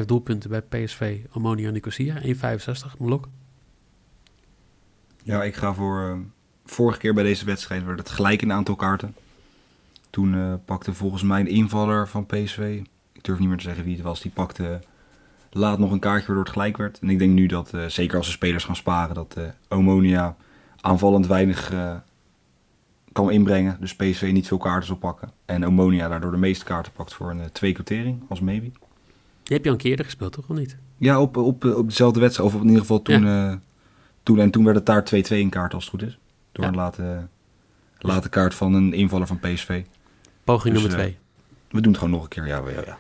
3,5 0.01 0.05
doelpunten 0.05 0.51
bij 0.51 0.63
PSV 0.63 1.19
Ammonia 1.31 1.71
Nicosia, 1.71 2.23
1,65 2.23 2.33
blok. 2.99 3.29
Ja, 5.23 5.43
ik 5.43 5.55
ga 5.55 5.75
voor... 5.75 6.01
eh, 6.01 6.19
vorige 6.65 6.99
keer 6.99 7.15
bij 7.15 7.25
deze 7.25 7.45
wedstrijd 7.45 7.85
werd 7.85 7.99
het 7.99 8.11
gelijk 8.11 8.43
een 8.43 8.53
aantal 8.53 8.77
kaarten. 8.77 9.15
Toen 10.11 10.35
eh, 10.35 10.55
pakte 10.65 10.95
volgens 10.95 11.23
mij 11.23 11.41
een 11.41 11.49
invaller 11.49 12.09
van 12.09 12.27
PSV... 12.27 12.83
Ik 13.13 13.25
durf 13.25 13.39
niet 13.39 13.49
meer 13.49 13.57
te 13.57 13.63
zeggen 13.63 13.85
wie 13.85 13.95
het 13.95 14.03
was. 14.05 14.21
Die 14.21 14.31
pakte 14.31 14.81
laat 15.51 15.79
nog 15.79 15.91
een 15.91 15.99
kaartje 15.99 16.27
waardoor 16.27 16.45
het 16.45 16.53
gelijk 16.53 16.77
werd. 16.77 16.99
En 16.99 17.11
ik 17.11 17.19
denk 17.19 17.33
nu 17.33 17.47
dat, 17.47 17.75
eh, 17.75 17.87
zeker 17.87 18.17
als 18.17 18.27
de 18.27 18.33
spelers 18.33 18.65
gaan 18.65 18.77
sparen... 18.77 19.15
dat 19.15 19.35
eh 19.37 19.45
Omonia 19.69 20.37
aanvallend 20.81 21.27
weinig 21.27 21.73
eh, 21.73 21.97
kan 23.13 23.31
inbrengen. 23.31 23.77
Dus 23.81 23.95
PSV 23.97 24.31
niet 24.33 24.47
veel 24.47 24.59
kaarten 24.59 24.87
zal 24.87 24.97
pakken. 24.97 25.31
En 25.45 25.67
Omonia 25.67 26.09
daardoor 26.09 26.31
de 26.31 26.37
meeste 26.37 26.65
kaarten 26.65 26.93
pakt 26.93 27.15
voor 27.15 27.31
een 27.31 27.53
twee 27.53 27.73
quotering 27.73 28.23
als 28.29 28.41
maybe. 28.41 28.71
Die 29.43 29.57
heb 29.57 29.63
je 29.63 29.67
al 29.69 29.75
een 29.75 29.81
keer 29.81 29.91
eerder 29.91 30.05
gespeeld, 30.05 30.33
toch? 30.33 30.49
Of 30.49 30.57
niet? 30.57 30.77
Ja, 30.97 31.21
op, 31.21 31.37
op, 31.37 31.65
op 31.65 31.89
dezelfde 31.89 32.21
wedstrijd. 32.21 32.55
Of 32.55 32.61
in 32.61 32.67
ieder 32.67 32.81
geval 32.81 33.03
toen, 33.03 33.61
toen. 34.23 34.39
En 34.39 34.51
toen 34.51 34.65
werd 34.65 34.77
het 34.77 34.87
daar 34.87 35.03
2-2 35.15 35.39
in 35.39 35.51
kaart 35.51 35.75
als 35.75 35.85
het 35.85 35.93
goed 35.93 36.03
is. 36.09 36.19
Door 36.53 36.65
Ja. 36.65 36.71
een 36.71 36.77
late, 36.77 37.27
late 37.99 38.29
kaart 38.29 38.55
van 38.55 38.75
een 38.75 38.93
invaller 38.93 39.27
van 39.27 39.39
PSV. 39.41 39.83
Poging 40.45 40.75
Dus, 40.75 40.83
nummer 40.83 41.01
eh, 41.01 41.07
2. 41.07 41.19
We 41.71 41.81
doen 41.81 41.93
het 41.93 42.01
gewoon 42.01 42.15
nog 42.15 42.23
een 42.23 42.29
keer. 42.29 42.47
Ja, 42.47 42.63
ja, 42.69 42.83
ja. 42.87 42.99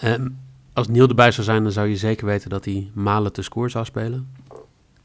Ehm, 0.00 0.28
als 0.72 0.88
Niel 0.88 1.08
erbij 1.08 1.30
zou 1.30 1.46
zijn, 1.46 1.62
dan 1.62 1.72
zou 1.72 1.88
je 1.88 1.96
zeker 1.96 2.26
weten 2.26 2.50
dat 2.50 2.64
hij 2.64 2.90
Malen 2.94 3.32
te 3.32 3.42
score 3.42 3.68
zou 3.68 3.84
spelen. 3.84 4.34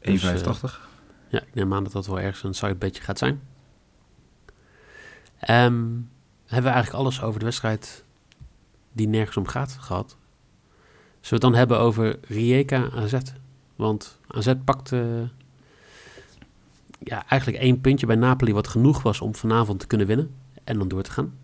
Dus, 0.00 0.78
Ja, 1.28 1.40
ik 1.40 1.54
neem 1.54 1.74
aan 1.74 1.84
dat 1.84 1.92
dat 1.92 2.06
wel 2.06 2.20
ergens 2.20 2.42
een 2.42 2.54
sidebedje 2.54 3.02
gaat 3.02 3.18
zijn. 3.18 3.40
Ehm, 5.38 5.84
hebben 6.46 6.70
we 6.70 6.76
eigenlijk 6.76 6.92
alles 6.92 7.22
over 7.22 7.38
de 7.38 7.44
wedstrijd 7.44 8.04
die 8.92 9.08
nergens 9.08 9.36
om 9.36 9.46
gaat 9.46 9.76
gehad? 9.80 10.16
Zullen 11.20 11.20
we 11.20 11.34
het 11.34 11.40
dan 11.40 11.54
hebben 11.54 11.78
over 11.78 12.18
Rijeka 12.28 12.90
AZ? 12.94 13.14
Want 13.76 14.18
AZ 14.26 14.52
pakte 14.64 15.28
ja, 16.98 17.26
eigenlijk 17.26 17.62
één 17.62 17.80
puntje 17.80 18.06
bij 18.06 18.16
Napoli 18.16 18.52
wat 18.52 18.68
genoeg 18.68 19.02
was 19.02 19.20
om 19.20 19.34
vanavond 19.34 19.80
te 19.80 19.86
kunnen 19.86 20.06
winnen 20.06 20.34
en 20.64 20.78
dan 20.78 20.88
door 20.88 21.02
te 21.02 21.10
gaan. 21.10 21.34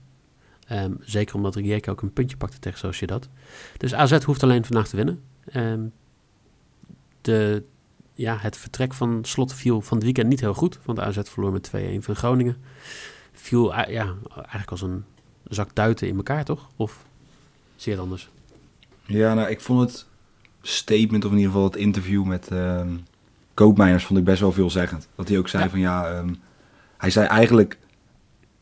Ehm, 0.67 0.93
zeker 1.01 1.35
omdat 1.35 1.55
Rijeka 1.55 1.91
ook 1.91 2.03
een 2.03 2.13
puntje 2.13 2.37
pakte 2.37 2.59
tegen 2.59 2.79
Sociedad. 2.79 3.29
Dus 3.77 3.95
AZ 3.95 4.25
hoeft 4.25 4.43
alleen 4.43 4.65
vandaag 4.65 4.89
te 4.89 4.97
winnen. 4.97 5.23
Ehm, 5.45 5.81
de, 7.21 7.63
ja, 8.15 8.37
het 8.41 8.57
vertrek 8.57 8.95
van 8.95 9.19
Slot 9.25 9.55
viel 9.55 9.81
van 9.81 9.97
het 9.97 10.05
weekend 10.05 10.29
niet 10.29 10.41
heel 10.41 10.55
goed. 10.55 10.79
Want 10.85 11.01
AZ 11.01 11.19
verloor 11.25 11.53
met 11.53 11.63
2-1 11.63 12.03
van 12.03 12.17
Groningen. 12.17 12.57
Viel 13.33 13.75
eh, 13.75 13.93
ja, 13.93 14.15
eigenlijk 14.35 14.71
als 14.71 14.83
een 14.83 15.05
zak 15.49 15.75
duiten 15.75 16.09
in 16.09 16.17
elkaar, 16.17 16.45
toch? 16.45 16.69
Of 16.77 17.05
zie 17.77 17.93
je 17.93 17.99
het 17.99 18.07
anders? 18.07 18.29
Ja, 19.07 19.35
nou, 19.35 19.49
ik 19.51 19.61
vond 19.61 19.81
het 19.91 20.07
statement, 20.63 21.25
of 21.25 21.31
in 21.31 21.37
ieder 21.37 21.53
geval 21.53 21.67
het 21.69 21.77
interview 21.77 22.25
met 22.25 22.49
ehm 22.49 22.89
Koopmeiners, 23.55 24.05
vond 24.05 24.19
ik 24.19 24.25
best 24.25 24.41
wel 24.41 24.53
veelzeggend. 24.53 25.09
Dat 25.15 25.29
hij 25.29 25.39
ook 25.39 25.49
zei 25.49 25.63
Ja. 25.63 25.71
van 25.71 25.81
ja, 25.81 26.25
hij 26.97 27.11
zei 27.11 27.27
eigenlijk, 27.27 27.79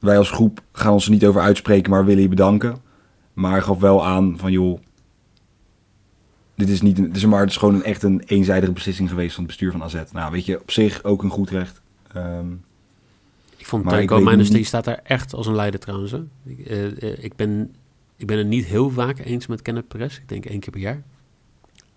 wij 0.00 0.19
als 0.19 0.30
groep 0.30 0.61
gaan 0.73 0.92
ons 0.92 1.04
er 1.04 1.11
niet 1.11 1.26
over 1.26 1.40
uitspreken, 1.40 1.90
maar 1.90 2.04
willen 2.04 2.23
je 2.23 2.28
bedanken. 2.28 2.76
Maar 3.33 3.50
hij 3.50 3.61
gaf 3.62 3.78
wel 3.78 4.07
aan 4.07 4.38
van 4.38 4.52
joh, 4.52 4.80
dit 6.54 6.69
is 6.69 6.80
niet, 6.83 6.99
een- 6.99 7.04
het 7.04 7.16
is 7.16 7.25
maar 7.26 7.40
het 7.40 7.50
is 7.50 7.57
gewoon 7.57 7.75
een, 7.75 7.83
echt 7.85 8.02
een 8.02 8.21
eenzijdige 8.26 8.73
beslissing 8.73 9.09
geweest 9.09 9.35
van 9.35 9.45
het 9.45 9.52
bestuur 9.52 9.73
van 9.73 9.83
AZ. 9.83 9.97
Nou, 10.12 10.33
weet 10.33 10.47
je, 10.47 10.61
op 10.61 10.71
zich 10.71 11.02
ook 11.04 11.23
een 11.23 11.30
goed 11.30 11.50
recht. 11.50 11.80
Ehm, 12.12 12.52
Ik 13.57 13.66
vond 13.66 13.85
Koopmeiners, 14.07 14.49
niet- 14.49 14.57
die 14.57 14.66
staat 14.66 14.85
daar 14.85 15.00
echt 15.04 15.35
als 15.35 15.47
een 15.47 15.54
leider 15.54 15.80
trouwens. 15.80 16.11
Hè. 16.12 16.23
Ik, 16.45 16.59
eh, 16.66 17.02
eh, 17.02 17.25
ik, 17.25 17.37
ben, 17.37 17.75
ik 18.16 18.26
ben 18.26 18.38
het 18.38 18.47
niet 18.47 18.64
heel 18.64 18.90
vaak 18.90 19.19
eens 19.19 19.47
met 19.47 19.62
Kenneth 19.62 19.88
Perez. 19.88 20.16
Ik 20.16 20.28
denk 20.28 20.45
één 20.47 20.61
keer 20.61 20.71
per 20.73 20.80
jaar. 20.80 21.02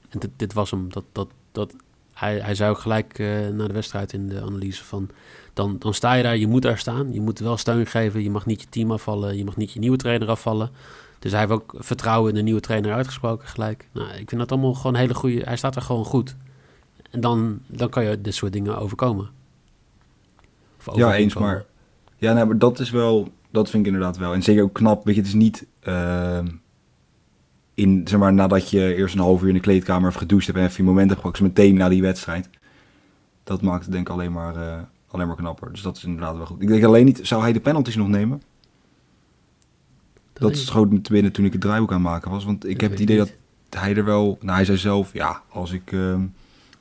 En 0.10 0.20
dit, 0.20 0.30
dit 0.36 0.54
was 0.54 0.72
hem. 0.72 0.92
Dat, 0.92 1.04
dat, 1.12 1.28
dat, 1.52 1.74
hij, 2.14 2.40
hij 2.40 2.56
zei 2.56 2.70
ook 2.70 2.78
gelijk 2.80 3.20
eh 3.20 3.48
na 3.48 3.68
de 3.68 3.74
wedstrijd 3.74 4.14
in 4.14 4.28
de 4.28 4.42
analyse 4.42 4.84
van... 4.84 5.10
Dan, 5.54 5.76
dan 5.80 5.94
sta 5.94 6.14
je 6.14 6.24
daar, 6.24 6.38
je 6.38 6.48
moet 6.48 6.62
daar 6.62 6.78
staan. 6.78 7.14
Je 7.14 7.22
moet 7.22 7.40
wel 7.40 7.58
steun 7.58 7.86
geven. 7.86 8.24
Je 8.24 8.30
mag 8.30 8.46
niet 8.46 8.62
je 8.62 8.68
team 8.70 8.92
afvallen. 8.92 9.38
Je 9.38 9.46
mag 9.46 9.58
niet 9.58 9.72
je 9.72 9.80
nieuwe 9.80 9.98
trainer 9.98 10.30
afvallen. 10.30 10.70
Dus 11.20 11.32
hij 11.32 11.40
heeft 11.40 11.52
ook 11.52 11.74
vertrouwen 11.78 12.30
in 12.30 12.36
de 12.36 12.42
nieuwe 12.42 12.60
trainer 12.60 12.94
uitgesproken 12.94 13.48
gelijk. 13.48 13.88
Nou, 13.92 14.08
ik 14.10 14.30
vind 14.30 14.42
dat 14.42 14.52
allemaal 14.52 14.74
gewoon 14.74 14.96
hele 14.96 15.14
goede... 15.14 15.42
Hij 15.44 15.58
staat 15.58 15.76
er 15.76 15.82
gewoon 15.82 16.06
goed. 16.06 16.36
En 17.12 17.22
dan, 17.22 17.60
dan 17.68 17.90
kan 17.90 18.04
je 18.04 18.22
dit 18.22 18.36
soort 18.36 18.54
dingen 18.54 18.78
overkomen. 18.78 19.30
Of 20.86 20.96
Ja, 20.96 21.16
eens, 21.16 21.34
maar... 21.34 21.66
Ja, 22.18 22.34
nee, 22.34 22.46
maar 22.46 22.58
dat 22.58 22.80
is 22.80 22.90
wel... 22.90 23.32
Dat 23.52 23.70
vind 23.70 23.86
ik 23.86 23.94
inderdaad 23.94 24.18
wel. 24.18 24.34
En 24.34 24.44
zeker 24.44 24.64
ook 24.64 24.74
knap. 24.74 25.06
Weet 25.06 25.16
je, 25.16 25.22
het 25.22 25.30
is 25.30 25.36
niet... 25.36 25.66
ehm, 25.80 26.48
in, 27.74 28.02
zeg 28.08 28.20
maar, 28.20 28.34
nadat 28.34 28.70
je 28.70 28.96
eerst 28.96 29.16
een 29.16 29.22
half 29.22 29.42
uur 29.42 29.48
in 29.48 29.54
de 29.54 29.60
kleedkamer 29.60 30.04
hebt 30.04 30.18
gedoucht 30.18 30.46
hebt 30.46 30.58
en 30.58 30.64
even 30.64 30.78
je 30.78 30.84
moment 30.84 31.10
hebt 31.10 31.22
gepakt, 31.22 31.42
is 31.42 31.48
meteen 31.48 31.76
na 31.76 31.90
die 31.90 32.02
wedstrijd. 32.02 32.50
Dat 33.44 33.62
maakt 33.62 33.84
het 33.84 33.92
denk 33.92 34.08
ik 34.08 34.14
alleen 34.14 34.32
maar, 34.32 34.56
eh, 34.56 34.80
alleen 35.08 35.28
maar 35.28 35.36
knapper. 35.36 35.72
Dus 35.72 35.82
dat 35.82 35.98
is 35.98 36.04
inderdaad 36.04 36.38
wel 36.38 36.46
goed. 36.46 36.62
Ik 36.62 36.68
denk 36.68 36.84
alleen 36.84 37.06
niet, 37.06 37.20
zou 37.24 37.42
hij 37.42 37.54
de 37.54 37.60
penalties 37.60 37.96
nog 37.96 38.08
nemen? 38.08 38.42
Dat, 40.34 40.52
is 40.52 40.64
ik. 40.64 40.70
gewoon 40.70 41.02
te 41.02 41.12
binnen 41.12 41.32
toen 41.32 41.46
ik 41.46 41.52
het 41.52 41.62
draaiboek 41.62 41.92
aan 41.92 42.02
het 42.02 42.06
maken 42.06 42.32
was. 42.32 42.46
Want 42.46 42.66
ik 42.66 42.72
Dat 42.72 42.82
heb 42.82 42.92
het 42.92 43.00
idee 43.00 43.18
dat 43.18 43.34
hij 43.70 43.96
er 43.96 44.06
wel... 44.06 44.38
Nou, 44.42 44.56
hij 44.56 44.66
zei 44.66 44.78
zelf, 44.78 45.14
ja, 45.14 45.42
als 45.50 45.72
ik, 45.72 45.92
ehm, 45.92 46.22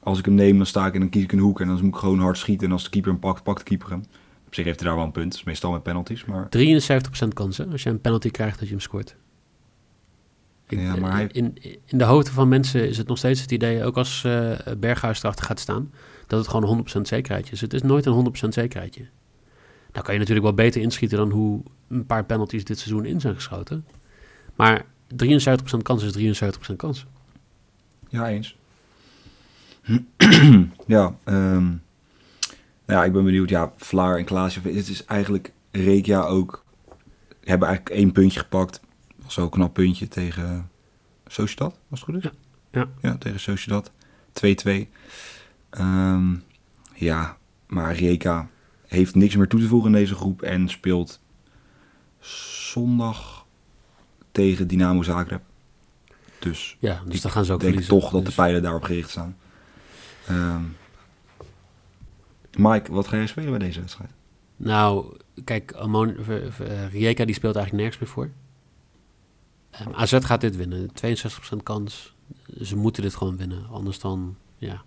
als 0.00 0.18
ik 0.18 0.24
hem 0.24 0.34
neem, 0.34 0.56
dan 0.56 0.66
sta 0.66 0.86
ik 0.86 0.94
en 0.94 1.00
dan 1.00 1.08
kies 1.08 1.22
ik 1.22 1.32
een 1.32 1.38
hoek. 1.38 1.60
En 1.60 1.66
dan 1.66 1.76
moet 1.76 1.94
ik 1.94 2.00
gewoon 2.00 2.18
hard 2.18 2.38
schieten. 2.38 2.66
En 2.66 2.72
als 2.72 2.84
de 2.84 2.90
keeper 2.90 3.10
hem 3.10 3.20
pakt, 3.20 3.42
pakt 3.42 3.58
de 3.58 3.64
keeper 3.64 3.90
hem. 3.90 4.04
Op 4.46 4.54
zich 4.54 4.64
heeft 4.64 4.80
hij 4.80 4.88
daar 4.88 4.96
wel 4.96 5.06
een 5.06 5.12
punt. 5.12 5.30
Dat 5.30 5.38
is 5.38 5.44
meestal 5.44 5.72
met 5.72 5.82
penalties. 5.82 6.24
Maar 6.24 6.48
73% 7.24 7.28
kans 7.34 7.56
hè, 7.56 7.66
als 7.66 7.82
je 7.82 7.90
een 7.90 8.00
penalty 8.00 8.30
krijgt 8.30 8.58
dat 8.58 8.68
je 8.68 8.74
hem 8.74 8.82
scoort. 8.82 9.16
Ik- 10.72 10.80
Ja, 10.80 10.96
maar 10.96 11.12
hij- 11.12 11.26
in, 11.32 11.56
in 11.84 11.98
de 11.98 12.04
hoofden 12.04 12.32
van 12.32 12.48
mensen 12.48 12.88
is 12.88 12.98
het 12.98 13.06
nog 13.08 13.18
steeds 13.18 13.40
het 13.40 13.50
idee, 13.52 13.84
ook 13.84 13.96
als 13.96 14.24
eh 14.24 14.50
Berghuis 14.78 15.22
erachter 15.22 15.44
gaat 15.44 15.60
staan, 15.60 15.90
dat 16.26 16.38
het 16.38 16.48
gewoon 16.48 16.62
een 16.62 16.68
100% 16.68 17.00
zekerheidje 17.08 17.52
is. 17.52 17.60
Het 17.60 17.74
is 17.74 17.82
nooit 17.82 18.06
een 18.06 18.12
100% 18.12 18.48
zekerheidje. 18.48 19.06
Nou 19.92 20.04
kan 20.04 20.14
je 20.14 20.20
natuurlijk 20.20 20.46
wel 20.46 20.54
beter 20.54 20.80
inschieten 20.80 21.18
dan 21.18 21.30
hoe 21.30 21.62
een 21.88 22.06
paar 22.06 22.24
penalties 22.24 22.64
dit 22.64 22.78
seizoen 22.78 23.04
in 23.04 23.20
zijn 23.20 23.34
geschoten. 23.34 23.84
Maar 24.56 24.84
73% 25.16 25.82
kans 25.82 26.02
is 26.02 26.12
73% 26.72 26.76
kans. 26.76 27.06
Ja, 28.08 28.28
eens. 28.28 28.56
ja, 30.86 31.14
ehm, 31.24 31.64
nou 31.64 33.00
ja, 33.00 33.04
ik 33.04 33.12
ben 33.12 33.24
benieuwd. 33.24 33.48
Ja, 33.48 33.72
Vlaar 33.76 34.16
en 34.18 34.24
Klaasje. 34.24 34.60
Het 34.62 34.88
is 34.88 35.04
eigenlijk 35.04 35.52
Rekia 35.70 36.22
ook. 36.22 36.64
Hebben 37.44 37.68
eigenlijk 37.68 37.96
één 37.98 38.12
puntje 38.12 38.40
gepakt. 38.40 38.80
Was 39.34 39.44
een 39.44 39.50
knap 39.50 39.74
puntje 39.74 40.08
tegen 40.08 40.70
Sociedad, 41.26 41.78
als 41.90 42.00
het 42.00 42.08
goed 42.14 42.24
is. 42.24 42.30
Ja. 42.70 42.88
Ja, 43.00 43.16
tegen 43.18 43.40
Sociedad. 43.40 43.90
2-2. 44.32 44.88
Ehm, 45.70 46.34
ja, 46.94 47.36
maar 47.66 47.94
Rijeka 47.94 48.48
heeft 48.86 49.14
niks 49.14 49.36
meer 49.36 49.48
toe 49.48 49.60
te 49.60 49.66
voegen 49.66 49.90
in 49.94 49.96
deze 49.98 50.14
groep. 50.14 50.42
En 50.42 50.68
speelt 50.68 51.20
zondag 52.20 53.46
tegen 54.32 54.66
Dynamo 54.66 55.02
Zagreb. 55.02 55.42
Dus 56.38 56.76
Ja, 56.78 57.02
dus 57.06 57.20
dan 57.20 57.30
gaan 57.30 57.44
ze 57.44 57.52
ook 57.52 57.60
denk 57.60 57.72
verliezen. 57.72 58.00
toch 58.00 58.10
dat 58.10 58.20
de 58.20 58.26
Dus- 58.26 58.34
pijlen 58.34 58.62
daarop 58.62 58.82
gericht 58.82 59.10
staan. 59.10 59.36
Ehm, 60.26 60.62
Mike, 62.56 62.92
wat 62.92 63.08
ga 63.08 63.16
jij 63.16 63.26
spelen 63.26 63.50
bij 63.50 63.58
deze 63.58 63.80
wedstrijd? 63.80 64.10
Nou, 64.56 65.16
kijk, 65.44 65.72
Amon, 65.74 66.16
Rijeka 66.90 67.24
die 67.24 67.34
speelt 67.34 67.56
eigenlijk 67.56 67.72
nergens 67.72 67.98
meer 67.98 68.08
voor. 68.08 68.30
Ehm, 69.72 69.92
AZ 69.94 70.18
gaat 70.20 70.40
dit 70.40 70.56
winnen. 70.56 70.90
62% 70.94 71.62
kans. 71.62 72.14
Ze 72.62 72.76
moeten 72.76 73.02
dit 73.02 73.14
gewoon 73.14 73.36
winnen. 73.36 73.66
Anders 73.70 73.98
dan, 73.98 74.36
ja, 74.56 74.82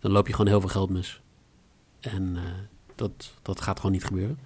dan 0.00 0.10
loop 0.10 0.26
je 0.26 0.32
gewoon 0.32 0.50
heel 0.50 0.60
veel 0.60 0.68
geld 0.68 0.90
mis. 0.90 1.20
En 2.00 2.36
eh, 2.36 2.42
dat, 2.94 3.32
dat 3.42 3.60
gaat 3.60 3.76
gewoon 3.76 3.92
niet 3.92 4.04
gebeuren. 4.04 4.38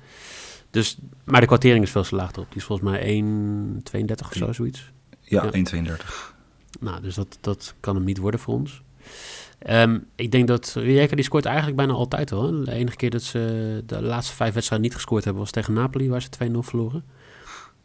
Dus, 0.71 0.99
maar 1.25 1.41
de 1.41 1.47
kwartering 1.47 1.85
is 1.85 1.91
veel 1.91 2.03
te 2.03 2.15
laag 2.15 2.29
op. 2.29 2.47
Die 2.49 2.57
is 2.57 2.65
volgens 2.65 2.91
mij 2.91 3.23
1,32 3.23 4.27
of 4.27 4.33
zo, 4.33 4.53
zoiets. 4.53 4.91
Ja, 5.21 5.49
Ja. 5.53 5.95
1,32. 5.97 6.35
Nou, 6.81 7.01
dus 7.03 7.15
dat, 7.15 7.39
dat 7.41 7.75
kan 7.81 7.95
hem 7.95 8.05
niet 8.05 8.19
worden 8.19 8.41
voor 8.41 8.55
ons. 8.55 8.83
Ehm, 9.59 9.99
ik 10.15 10.31
denk 10.31 10.49
dat 10.49 10.73
Rijeka 10.77 11.15
die 11.15 11.25
scoort 11.25 11.45
eigenlijk 11.45 11.77
bijna 11.77 11.93
altijd 11.93 12.31
wel. 12.31 12.43
hè. 12.45 12.65
De 12.65 12.73
enige 12.73 12.97
keer 12.97 13.11
dat 13.11 13.23
ze 13.23 13.83
de 13.87 14.03
laatste 14.03 14.35
vijf 14.35 14.55
wedstrijden 14.55 14.87
niet 14.87 14.97
gescoord 14.97 15.25
hebben... 15.25 15.43
was 15.43 15.51
tegen 15.51 15.73
Napoli, 15.73 16.09
waar 16.09 16.23
ze 16.23 16.29
2-0 16.51 16.59
verloren. 16.59 17.05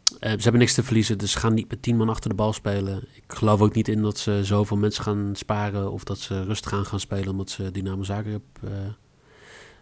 Eh, 0.06 0.30
ze 0.30 0.42
hebben 0.42 0.60
niks 0.60 0.74
te 0.74 0.82
verliezen, 0.82 1.18
dus 1.18 1.32
ze 1.32 1.38
gaan 1.38 1.54
niet 1.54 1.70
met 1.70 1.82
tien 1.82 1.96
man 1.96 2.08
achter 2.08 2.30
de 2.30 2.36
bal 2.36 2.52
spelen. 2.52 3.02
Ik 3.14 3.24
geloof 3.26 3.60
ook 3.60 3.74
niet 3.74 3.88
in 3.88 4.02
dat 4.02 4.18
ze 4.18 4.44
zoveel 4.44 4.76
mensen 4.76 5.02
gaan 5.02 5.30
sparen... 5.32 5.92
of 5.92 6.04
dat 6.04 6.18
ze 6.18 6.44
rustig 6.44 6.72
aan 6.72 6.86
gaan 6.86 7.00
spelen 7.00 7.28
omdat 7.28 7.50
ze 7.50 7.70
Dynamo 7.70 8.02
Zagreb 8.02 8.42
eh, 8.62 8.70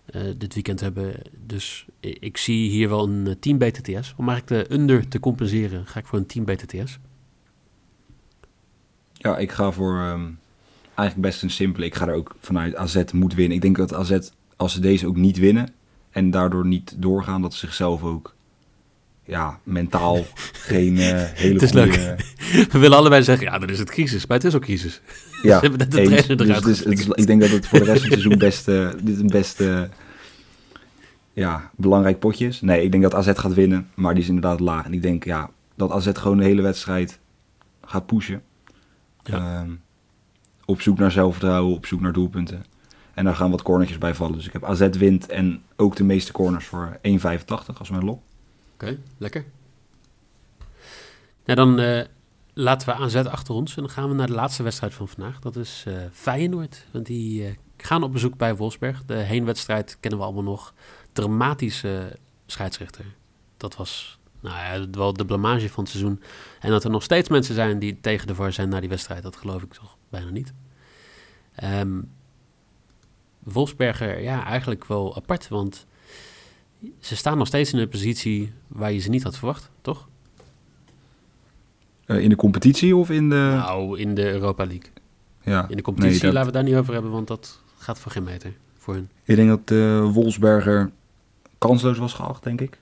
eh, 0.05 0.35
dit 0.37 0.55
weekend 0.55 0.81
hebben. 0.81 1.15
Dus 1.47 1.87
ik, 2.01 2.37
zie 2.37 2.71
hier 2.71 2.89
wel 2.89 3.09
een 3.09 3.37
team 3.41 3.59
BTTS. 3.59 4.15
Om 4.17 4.29
eigenlijk 4.29 4.69
de 4.69 4.75
under 4.75 5.09
te 5.09 5.21
compenseren, 5.21 5.87
ga 5.87 5.99
ik 5.99 6.07
voor 6.07 6.19
een 6.19 6.27
team 6.27 6.45
BTTS. 6.45 6.99
Ja, 9.13 9.39
ik 9.39 9.53
ga 9.53 9.71
voor 9.71 9.99
ehm, 9.99 10.31
eigenlijk 10.95 11.21
best 11.29 11.43
een 11.43 11.51
simpele. 11.51 11.87
Ik 11.87 11.95
ga 11.95 12.07
er 12.07 12.15
ook 12.15 12.37
vanuit 12.41 12.77
AZ 12.77 13.03
moet 13.13 13.35
winnen. 13.35 13.57
Ik 13.57 13.63
denk 13.63 13.77
dat 13.77 13.95
AZ, 13.95 14.19
als 14.57 14.73
ze 14.73 14.81
deze 14.81 15.07
ook 15.07 15.17
niet 15.17 15.39
winnen 15.39 15.69
en 16.11 16.31
daardoor 16.31 16.67
niet 16.67 16.95
doorgaan, 16.97 17.43
dat 17.43 17.55
ze 17.55 17.59
zichzelf 17.59 18.03
ook 18.03 18.35
ja, 19.25 19.59
mentaal 19.63 20.25
geen 20.53 20.97
hele 20.99 21.53
Het 21.53 21.63
is 21.63 21.71
goede... 21.71 21.87
leuk. 21.87 22.73
We 22.73 22.79
willen 22.79 22.97
allebei 22.99 23.23
zeggen, 23.23 23.47
ja, 23.47 23.59
dan 23.59 23.69
is 23.69 23.79
het 23.79 23.91
crisis. 23.91 24.27
Maar 24.27 24.37
het 24.37 24.47
is 24.47 24.55
ook 24.55 24.63
crisis. 24.63 25.01
Ja, 25.43 25.55
Ze 25.61 25.67
hebben 25.67 25.79
net 25.79 25.91
de 25.91 25.97
Dus 26.35 26.47
eruit 26.47 26.65
het 26.65 26.73
is- 26.73 26.85
het 26.85 26.99
is- 26.99 27.07
ik 27.07 27.27
denk 27.27 27.41
dat 27.41 27.51
het 27.51 27.67
voor 27.69 27.79
de 27.79 27.85
rest 27.85 28.01
van 28.01 28.11
het 28.11 28.21
seizoen 28.21 28.39
best, 28.49 28.69
eh, 28.69 28.89
dit 29.03 29.19
een 29.21 29.27
best 29.27 29.61
eh, 29.61 29.83
ja, 31.33 31.71
belangrijk 31.77 32.19
potje 32.19 32.47
is. 32.47 32.61
Nee, 32.61 32.83
ik 32.83 32.91
denk 32.91 33.03
dat 33.03 33.15
AZ 33.15 33.31
gaat 33.35 33.55
winnen, 33.55 33.89
maar 33.95 34.15
die 34.15 34.23
is 34.23 34.29
inderdaad 34.29 34.61
laag. 34.61 34.85
En 34.85 34.93
ik 34.95 35.03
denk 35.03 35.25
ja, 35.25 35.51
dat 35.75 35.91
AZ 35.91 36.09
gewoon 36.13 36.37
de 36.39 36.45
hele 36.45 36.63
wedstrijd 36.63 37.19
gaat 37.85 38.07
pushen. 38.07 38.43
Ja. 39.23 39.37
Ehm, 39.61 39.71
op 40.65 40.81
zoek 40.81 40.99
naar 40.99 41.11
zelfvertrouwen, 41.11 41.75
op 41.75 41.87
zoek 41.87 42.01
naar 42.01 42.13
doelpunten. 42.13 42.65
En 43.15 43.25
daar 43.25 43.35
gaan 43.37 43.51
wat 43.51 43.63
cornertjes 43.63 43.99
bij 43.99 44.15
vallen. 44.15 44.37
Dus 44.37 44.47
ik 44.47 44.53
heb 44.53 44.65
AZ 44.65 44.89
wint 44.91 45.27
en 45.27 45.63
ook 45.77 45.97
de 45.97 46.05
meeste 46.05 46.33
corners 46.33 46.65
voor 46.67 46.99
1,85 47.03 47.79
als 47.79 47.91
mijn 47.91 48.05
lok. 48.05 48.23
Oké, 48.85 48.99
lekker. 49.19 49.45
Nou, 51.45 51.59
dan 51.59 51.79
eh, 51.79 52.05
laten 52.53 52.89
we 52.89 52.95
AZ 52.95 53.17
achter 53.17 53.55
ons 53.55 53.77
en 53.77 53.83
dan 53.83 53.91
gaan 53.91 54.09
we 54.09 54.15
naar 54.15 54.27
de 54.27 54.33
laatste 54.33 54.63
wedstrijd 54.63 54.95
van 54.95 55.09
vandaag. 55.09 55.41
Dat 55.41 55.57
is 55.57 55.85
eh 55.87 55.95
Feyenoord, 56.13 56.87
want 56.91 57.07
die 57.07 57.47
eh, 57.47 57.55
gaan 57.77 58.03
op 58.03 58.13
bezoek 58.13 58.37
bij 58.37 58.57
Wolfsberg. 58.57 59.05
De 59.05 59.15
heenwedstrijd 59.15 59.97
kennen 60.01 60.19
we 60.19 60.25
allemaal 60.25 60.43
nog. 60.43 60.75
Dramatische 61.13 62.19
scheidsrechter. 62.47 63.05
Dat 63.57 63.77
was 63.77 64.19
nou 64.41 64.57
ja, 64.57 64.91
wel 64.91 65.13
de 65.13 65.25
blamage 65.25 65.69
van 65.69 65.83
het 65.83 65.93
seizoen. 65.93 66.23
En 66.61 66.71
dat 66.71 66.85
er 66.85 66.91
nog 66.91 67.03
steeds 67.03 67.29
mensen 67.29 67.55
zijn 67.55 67.79
die 67.79 68.01
tegen 68.01 68.27
de 68.27 68.53
zijn 68.53 68.69
na 68.69 68.81
die 68.81 68.89
wedstrijd, 68.89 69.23
dat 69.23 69.37
geloof 69.37 69.63
ik 69.63 69.73
toch 69.73 69.97
bijna 70.09 70.31
niet. 70.31 70.53
Ehm 71.55 72.01
Wolfsberger, 73.45 74.23
ja, 74.23 74.45
eigenlijk 74.45 74.85
wel 74.85 75.17
apart, 75.17 75.49
want 75.49 75.87
ze 77.01 77.17
staan 77.17 77.39
nog 77.39 77.47
steeds 77.47 77.73
in 77.73 77.79
een 77.79 77.89
positie 77.89 78.53
waar 78.67 78.93
je 78.93 78.99
ze 78.99 79.11
niet 79.11 79.23
had 79.23 79.37
verwacht, 79.37 79.71
toch? 79.81 80.09
Eh, 82.07 82.19
in 82.19 82.29
de 82.29 82.37
competitie 82.37 82.97
of 82.97 83.11
in 83.11 83.29
de... 83.29 83.35
Nou, 83.35 83.99
in 83.99 84.15
de 84.15 84.33
Europa 84.33 84.65
League. 84.67 84.91
ja, 85.43 85.69
In 85.69 85.77
de 85.77 85.83
competitie 85.83 86.23
nee, 86.23 86.33
dat- 86.33 86.33
laten 86.33 86.51
we 86.53 86.57
het 86.59 86.65
daar 86.67 86.73
niet 86.73 86.81
over 86.83 86.93
hebben, 86.95 87.11
want 87.11 87.27
dat 87.29 87.61
gaat 87.79 87.99
voor 87.99 88.13
geen 88.13 88.23
meter 88.23 88.53
voor 88.79 88.95
hun. 88.95 89.09
Ik 89.25 89.37
denk 89.37 89.49
dat 89.49 89.71
eh 89.79 90.11
Wolfsberger 90.13 90.91
kansloos 91.59 91.99
was 91.99 92.13
geacht, 92.13 92.43
denk 92.45 92.61
ik. 92.61 92.79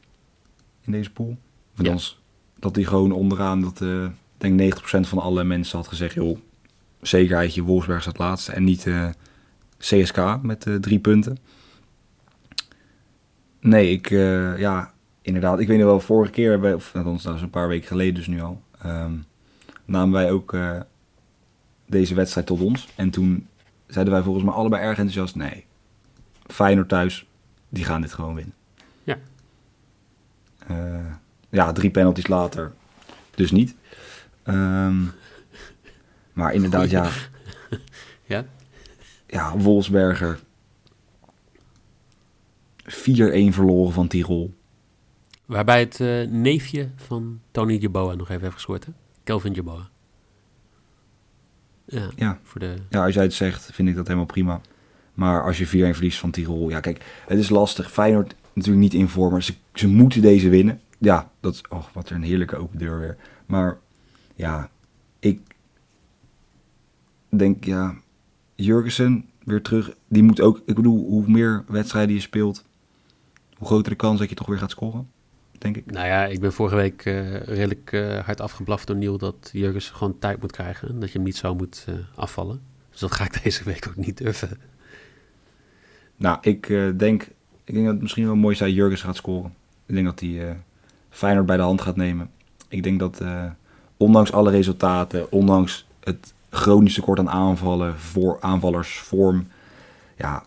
In 0.81 0.93
deze 0.93 1.11
pool. 1.11 1.37
Ja. 1.75 1.97
dat 2.59 2.75
hij 2.75 2.85
gewoon 2.85 3.13
onderaan, 3.13 3.61
dat 3.61 3.81
ik 3.81 4.11
denk 4.39 4.61
90% 4.61 5.09
van 5.09 5.19
alle 5.19 5.45
mensen 5.45 5.79
had 5.79 5.89
gezegd, 5.89 6.15
joh, 6.15 6.39
zekerheidje, 7.01 7.63
Wolfsberg 7.63 8.03
staat 8.03 8.19
laatste. 8.19 8.53
En 8.53 8.65
niet 8.65 8.87
CSK 9.79 10.17
met 10.43 10.67
drie 10.81 10.99
punten. 10.99 11.39
Nee, 13.63 13.91
ik, 13.91 14.11
eh, 14.11 14.59
ja, 14.59 14.93
inderdaad. 15.21 15.61
Ik 15.61 15.69
weet 15.69 15.79
nog 15.79 15.87
wel, 15.87 16.01
vorige 16.01 16.33
keer, 16.33 16.51
hebben, 16.51 16.75
of 16.75 16.97
althans, 16.97 17.23
dat 17.23 17.35
is 17.35 17.43
een 17.43 17.51
paar 17.51 17.69
weken 17.69 17.87
geleden 17.87 18.15
dus 18.15 18.27
nu 18.27 18.41
al, 18.41 18.63
ehm, 18.79 19.13
namen 19.85 20.13
wij 20.13 20.31
ook 20.31 20.55
eh, 20.55 20.81
deze 21.87 22.15
wedstrijd 22.15 22.47
tot 22.47 22.61
ons. 22.61 22.89
En 22.95 23.11
toen 23.11 23.49
zeiden 23.87 24.15
wij 24.15 24.23
volgens 24.23 24.45
mij 24.45 24.55
allebei 24.55 24.83
erg 24.83 24.99
enthousiast, 24.99 25.35
nee, 25.35 25.65
Feyenoord 26.47 26.89
thuis, 26.89 27.27
die 27.69 27.85
gaan 27.85 28.01
dit 28.01 28.13
gewoon 28.13 28.35
winnen. 28.35 28.55
Ja. 29.05 29.17
Eh, 30.67 31.15
ja, 31.49 31.73
drie 31.73 31.91
penalties 31.91 32.27
later, 32.27 32.73
dus 33.35 33.51
niet. 33.51 33.75
Ehm, 34.43 35.03
maar 36.33 36.55
inderdaad, 36.55 36.91
ja. 36.91 37.09
Ja? 38.27 38.45
Ja, 39.27 39.57
Wolfsberger. 39.57 40.39
Verloren 42.85 43.93
van 43.93 44.09
Tirol. 44.09 44.55
Waarbij 45.47 45.81
het 45.81 46.01
uh, 46.01 46.29
neefje 46.29 46.91
van 46.97 47.41
Tony 47.51 47.77
Jeboa 47.77 48.15
nog 48.15 48.29
even 48.29 48.43
heeft 48.43 48.55
gescoord, 48.55 48.85
hè? 48.85 48.93
Kelvin 49.25 49.53
Jeboa. 49.53 49.91
Ja, 51.85 52.11
Ja. 52.17 52.39
Voor 52.43 52.61
de... 52.61 52.75
Ja, 52.89 53.05
als 53.05 53.15
jij 53.15 53.23
het 53.23 53.35
zegt, 53.35 53.71
vind 53.73 53.89
ik 53.89 53.95
dat 53.95 54.07
helemaal 54.07 54.27
prima. 54.27 54.61
Maar 55.15 55.45
als 55.45 55.59
je 55.59 55.67
4-1 55.67 55.71
verliest 55.71 56.19
van 56.19 56.31
Tirol... 56.31 56.71
Ja, 56.71 56.81
kijk, 56.81 57.05
het 57.27 57.39
is 57.39 57.49
lastig. 57.49 57.93
Feyenoord 57.93 58.35
natuurlijk 58.53 58.83
niet 58.83 58.95
in 58.95 59.09
vorm, 59.09 59.33
maar 59.33 59.43
ze, 59.43 59.55
ze 59.75 59.89
moeten 59.89 60.23
deze 60.23 60.49
winnen. 60.49 60.81
Ja, 60.99 61.31
dat 61.41 61.55
is... 61.55 61.63
Oh, 61.69 61.85
wat 61.93 62.11
een 62.11 62.23
heerlijke 62.23 62.57
open 62.57 62.79
deur 62.79 62.99
weer. 62.99 63.17
Maar 63.47 63.79
ja, 64.35 64.71
ik 65.19 65.41
denk, 67.29 67.65
ja... 67.65 67.95
Jurgensen 68.55 69.25
weer 69.45 69.63
terug. 69.63 69.97
Die 70.09 70.23
moet 70.23 70.41
ook... 70.41 70.63
Ik 70.67 70.75
bedoel, 70.75 71.07
hoe 71.09 71.25
meer 71.27 71.65
wedstrijden 71.67 72.15
je 72.15 72.21
speelt... 72.21 72.65
hoe 73.63 73.71
groter 73.71 73.91
de 73.93 73.99
kans 73.99 74.19
dat 74.19 74.29
je 74.29 74.35
toch 74.35 74.47
weer 74.47 74.59
gaat 74.59 74.71
scoren. 74.71 75.11
Denk 75.59 75.77
ik. 75.77 75.91
Nou 75.91 76.07
ja, 76.07 76.27
ik 76.27 76.41
ben 76.41 76.53
vorige 76.53 76.77
week 76.77 77.05
eh, 77.05 77.41
redelijk 77.41 77.93
eh, 77.93 78.19
hard 78.19 78.41
afgeblaft 78.41 78.87
door 78.87 78.97
Niel 78.97 79.19
dat 79.19 79.51
Jurgens 79.53 79.91
gewoon 79.91 80.19
tijd 80.19 80.41
moet 80.41 80.53
krijgen. 80.53 80.89
En 80.89 81.01
dat 81.01 81.09
je 81.09 81.15
hem 81.15 81.27
niet 81.27 81.37
zo 81.37 81.55
moet 81.55 81.85
eh, 81.89 81.95
afvallen. 82.15 82.61
Dus 82.91 83.01
dat 83.01 83.13
ga 83.13 83.25
ik 83.25 83.43
deze 83.43 83.65
week 83.65 83.87
ook 83.89 83.97
niet 83.97 84.17
durven. 84.17 84.59
Nou, 86.17 86.39
ik 86.41 86.67
denk... 86.97 87.29
Ik 87.65 87.75
denk 87.75 87.85
dat 87.85 87.95
het 87.95 88.03
misschien 88.03 88.25
wel 88.25 88.37
mooi 88.37 88.55
is 88.55 88.61
dat 88.61 88.73
Jurgens 88.73 89.03
gaat 89.03 89.17
scoren. 89.17 89.55
Ik 89.87 89.95
denk 89.95 90.07
dat 90.07 90.21
hij 90.21 90.63
Feyenoord 91.11 91.47
bij 91.47 91.57
de 91.57 91.63
hand 91.63 91.81
gaat 91.81 91.97
nemen. 91.97 92.31
Ik 92.69 92.83
denk 92.83 92.99
dat 92.99 93.23
ondanks 93.97 94.33
alle 94.33 94.51
resultaten, 94.51 95.33
ondanks 95.33 95.87
het 96.01 96.35
chronisch 96.51 96.95
tekort 96.95 97.19
aan 97.19 97.31
aanvallen, 97.31 97.99
voor 97.99 98.41
aanvallers, 98.41 98.99
vorm, 98.99 99.47
ja, 100.17 100.45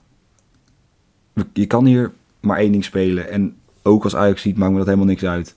je 1.53 1.65
kan 1.65 1.85
hier 1.85 2.11
maar 2.45 2.57
één 2.57 2.71
ding 2.71 2.83
spelen. 2.83 3.29
En 3.29 3.55
ook 3.81 4.03
als 4.03 4.15
Ajax 4.15 4.41
ziet, 4.41 4.57
maakt 4.57 4.71
me 4.71 4.77
dat 4.77 4.85
helemaal 4.85 5.07
niks 5.07 5.23
uit. 5.23 5.55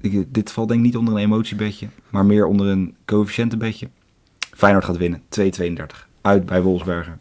Ik, 0.00 0.34
dit 0.34 0.52
valt 0.52 0.68
denk 0.68 0.80
ik 0.80 0.86
niet 0.86 0.96
onder 0.96 1.14
een 1.14 1.20
emotiebedje, 1.20 1.88
maar 2.10 2.26
meer 2.26 2.46
onder 2.46 2.66
een 2.66 2.96
coëfficiëntenbedje. 3.04 3.88
Feyenoord 4.38 4.84
gaat 4.84 4.96
winnen, 4.96 5.22
2-32. 5.40 6.08
Uit 6.20 6.46
bij 6.46 6.62
Wolfsberger. 6.62 7.18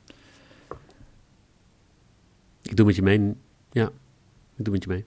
Ik 2.61 2.75
doe 2.75 2.85
met 2.85 2.95
je 2.95 3.01
mee. 3.01 3.33
Ja, 3.71 3.85
ik 4.55 4.65
doe 4.65 4.73
met 4.73 4.83
je 4.83 4.89
mee. 4.89 5.05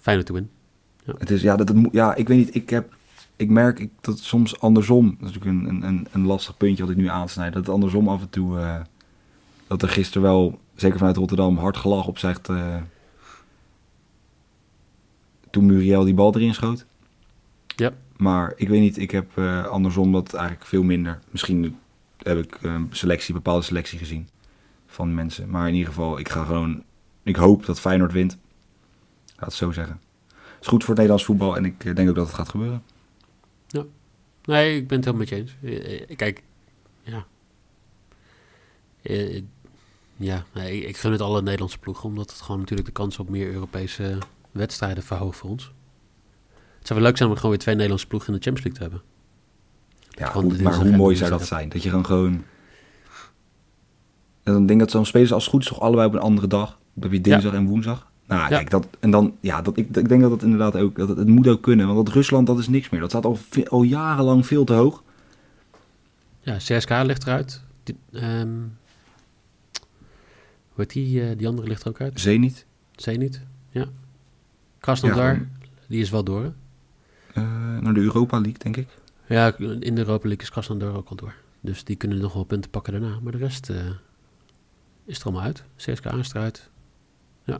Feyenoord 0.00 0.26
te 0.26 0.32
win. 0.32 0.50
Het 1.18 1.30
is, 1.30 1.42
ja, 1.42 1.56
dat, 1.56 1.72
ja, 1.92 2.14
ik 2.14 2.28
weet 2.28 2.38
niet, 2.38 2.54
ik 2.54 2.70
heb, 2.70 2.94
ik 3.36 3.50
merk 3.50 3.78
ik, 3.78 3.90
dat 4.00 4.18
soms 4.18 4.60
andersom, 4.60 5.16
dat 5.20 5.28
is 5.28 5.34
natuurlijk 5.34 5.68
een, 5.68 5.82
een, 5.82 6.06
een 6.12 6.26
lastig 6.26 6.56
puntje 6.56 6.82
wat 6.82 6.92
ik 6.92 6.98
nu 6.98 7.08
aansnijd, 7.08 7.52
dat 7.52 7.62
het 7.62 7.74
andersom 7.74 8.08
af 8.08 8.20
en 8.20 8.30
toe, 8.30 8.58
eh, 8.58 8.80
dat 9.66 9.82
er 9.82 9.88
gisteren 9.88 10.22
wel, 10.22 10.60
zeker 10.76 10.98
vanuit 10.98 11.16
Rotterdam, 11.16 11.58
hard 11.58 11.76
gelach 11.76 12.06
op 12.06 12.18
zegt, 12.18 12.48
eh, 12.48 12.76
toen 15.50 15.66
Muriel 15.66 16.04
die 16.04 16.14
bal 16.14 16.34
erin 16.34 16.54
schoot. 16.54 16.86
Ja. 17.66 17.92
Maar 18.16 18.52
ik 18.56 18.68
weet 18.68 18.80
niet, 18.80 18.98
ik 18.98 19.10
heb 19.10 19.30
eh, 19.34 19.66
andersom 19.66 20.12
dat 20.12 20.34
eigenlijk 20.34 20.66
veel 20.66 20.82
minder. 20.82 21.18
Misschien 21.30 21.78
heb 22.18 22.38
ik 22.38 22.58
een 22.62 22.88
selectie, 22.90 23.28
een 23.34 23.42
bepaalde 23.42 23.64
selectie 23.64 23.98
gezien 23.98 24.28
van 24.86 25.14
mensen. 25.14 25.50
Maar 25.50 25.68
in 25.68 25.74
ieder 25.74 25.88
geval, 25.88 26.18
ik 26.18 26.28
ga 26.28 26.44
gewoon, 26.44 26.82
ik 27.22 27.36
hoop 27.36 27.66
dat 27.66 27.80
Feyenoord 27.80 28.12
wint. 28.12 28.38
Laat 29.36 29.44
het 29.44 29.54
zo 29.54 29.72
zeggen. 29.72 30.00
Het 30.34 30.64
is 30.64 30.66
goed 30.66 30.84
voor 30.84 30.94
het 30.94 30.98
Nederlands 30.98 31.24
voetbal 31.24 31.56
en 31.56 31.64
ik 31.64 31.84
eh, 31.84 31.94
denk 31.94 32.08
ook 32.08 32.14
dat 32.14 32.26
het 32.26 32.36
gaat 32.36 32.48
gebeuren. 32.48 32.82
Nee, 34.46 34.76
ik 34.76 34.88
ben 34.88 34.96
het 34.96 35.06
helemaal 35.06 35.26
met 35.26 35.58
je 35.60 35.70
eens. 36.06 36.16
Kijk, 36.16 36.42
ja. 37.02 37.26
Ja, 40.16 40.44
nee, 40.54 40.80
ik 40.86 40.96
gun 40.96 41.12
het 41.12 41.20
alle 41.20 41.42
Nederlandse 41.42 41.78
ploegen, 41.78 42.04
omdat 42.08 42.30
het 42.30 42.40
gewoon 42.40 42.60
natuurlijk 42.60 42.88
de 42.88 42.94
kans 42.94 43.18
op 43.18 43.28
meer 43.28 43.52
Europese 43.52 44.18
wedstrijden 44.50 45.02
verhoogt 45.02 45.38
voor 45.38 45.50
ons. 45.50 45.72
Het 46.78 46.86
zou 46.86 46.98
wel 47.00 47.08
leuk 47.08 47.16
zijn 47.16 47.28
om 47.28 47.34
gewoon 47.36 47.50
weer 47.50 47.58
twee 47.60 47.74
Nederlandse 47.74 48.06
ploegen 48.06 48.32
in 48.32 48.38
de 48.38 48.44
Champions 48.44 48.76
League 48.78 48.88
te 48.88 48.94
hebben. 48.96 49.14
Ja, 50.08 50.32
hoe- 50.40 50.62
maar 50.62 50.74
hoe 50.88 50.96
mooi 50.96 51.16
zou 51.16 51.30
dat 51.30 51.46
zijn? 51.46 51.68
Dat 51.68 51.82
je 51.82 51.88
gewoon 51.88 52.06
gewoon... 52.06 52.44
En 54.42 54.52
dan 54.52 54.66
denk 54.66 54.70
ik 54.70 54.78
dat 54.78 54.90
zo'n 54.90 55.06
spelers 55.06 55.32
als 55.32 55.42
het 55.42 55.52
goed 55.52 55.62
is 55.62 55.68
toch 55.68 55.80
allebei 55.80 56.06
op 56.08 56.14
een 56.14 56.20
andere 56.20 56.46
dag. 56.46 56.68
Dan 56.94 57.02
heb 57.02 57.12
je 57.12 57.20
dinsdag 57.30 57.52
en 57.52 57.66
woensdag. 57.66 58.06
Nou, 58.26 58.40
Ja. 58.40 58.48
kijk, 58.48 58.70
dat, 58.70 58.86
en 59.00 59.10
dan, 59.10 59.36
ja, 59.40 59.62
dat, 59.62 59.76
ik, 59.76 59.96
ik 59.96 60.08
denk 60.08 60.20
dat 60.22 60.30
het 60.30 60.42
inderdaad 60.42 60.76
ook, 60.76 60.96
dat 60.96 61.08
het, 61.08 61.18
het 61.18 61.26
moet 61.28 61.48
ook 61.48 61.62
kunnen. 61.62 61.86
Want 61.86 62.06
dat 62.06 62.14
Rusland, 62.14 62.46
dat 62.46 62.58
is 62.58 62.68
niks 62.68 62.88
meer. 62.90 63.00
Dat 63.00 63.10
staat 63.10 63.24
al, 63.24 63.34
ve- 63.50 63.68
al 63.68 63.82
jarenlang 63.82 64.46
veel 64.46 64.64
te 64.64 64.72
hoog. 64.72 65.02
Ja, 66.40 66.56
CSK 66.56 66.90
ligt 66.90 67.22
eruit. 67.26 67.62
Die, 67.82 67.96
ehm, 68.12 68.48
heet 70.76 70.92
die? 70.92 71.22
eh, 71.28 71.38
die 71.38 71.48
andere 71.48 71.68
ligt 71.68 71.82
er 71.82 71.88
ook 71.88 72.00
uit. 72.00 72.20
Zenit. 72.20 72.66
Zenit, 72.96 73.40
ja. 73.70 73.86
Krasnodar, 74.80 75.34
Ja, 75.34 75.46
die 75.88 76.00
is 76.00 76.10
wel 76.10 76.24
door. 76.24 76.42
hè? 76.42 76.50
eh, 77.34 77.78
naar 77.80 77.94
de 77.94 78.00
Europa 78.00 78.36
League, 78.40 78.58
denk 78.58 78.76
ik. 78.76 78.88
Ja, 79.28 79.56
in 79.58 79.94
de 79.94 80.00
Europa 80.00 80.26
League 80.28 80.42
is 80.44 80.50
Krasnodar 80.50 80.94
ook 80.96 81.08
al 81.08 81.16
door. 81.16 81.34
Dus 81.60 81.84
die 81.84 81.96
kunnen 81.96 82.18
nog 82.18 82.32
wel 82.32 82.44
punten 82.44 82.70
pakken 82.70 82.92
daarna. 82.92 83.20
Maar 83.20 83.32
de 83.32 83.38
rest 83.38 83.70
eh, 83.70 83.76
is 85.04 85.18
er 85.18 85.24
allemaal 85.24 85.42
uit. 85.42 85.64
CSK 85.76 86.04
is 86.04 86.34
eruit. 86.34 86.70
Ja. 87.44 87.58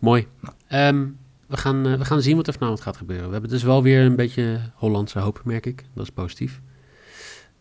Mooi. 0.00 0.26
Ehm, 0.66 1.06
we, 1.46 1.56
gaan, 1.56 1.82
we 1.98 2.04
gaan 2.04 2.22
zien 2.22 2.36
wat 2.36 2.46
er 2.46 2.52
vanavond 2.52 2.80
gaat 2.80 2.96
gebeuren. 2.96 3.26
We 3.26 3.32
hebben 3.32 3.50
dus 3.50 3.62
wel 3.62 3.82
weer 3.82 4.04
een 4.04 4.16
beetje 4.16 4.60
Hollandse 4.74 5.18
hoop, 5.18 5.40
merk 5.44 5.66
ik. 5.66 5.84
Dat 5.94 6.04
is 6.04 6.10
positief. 6.10 6.60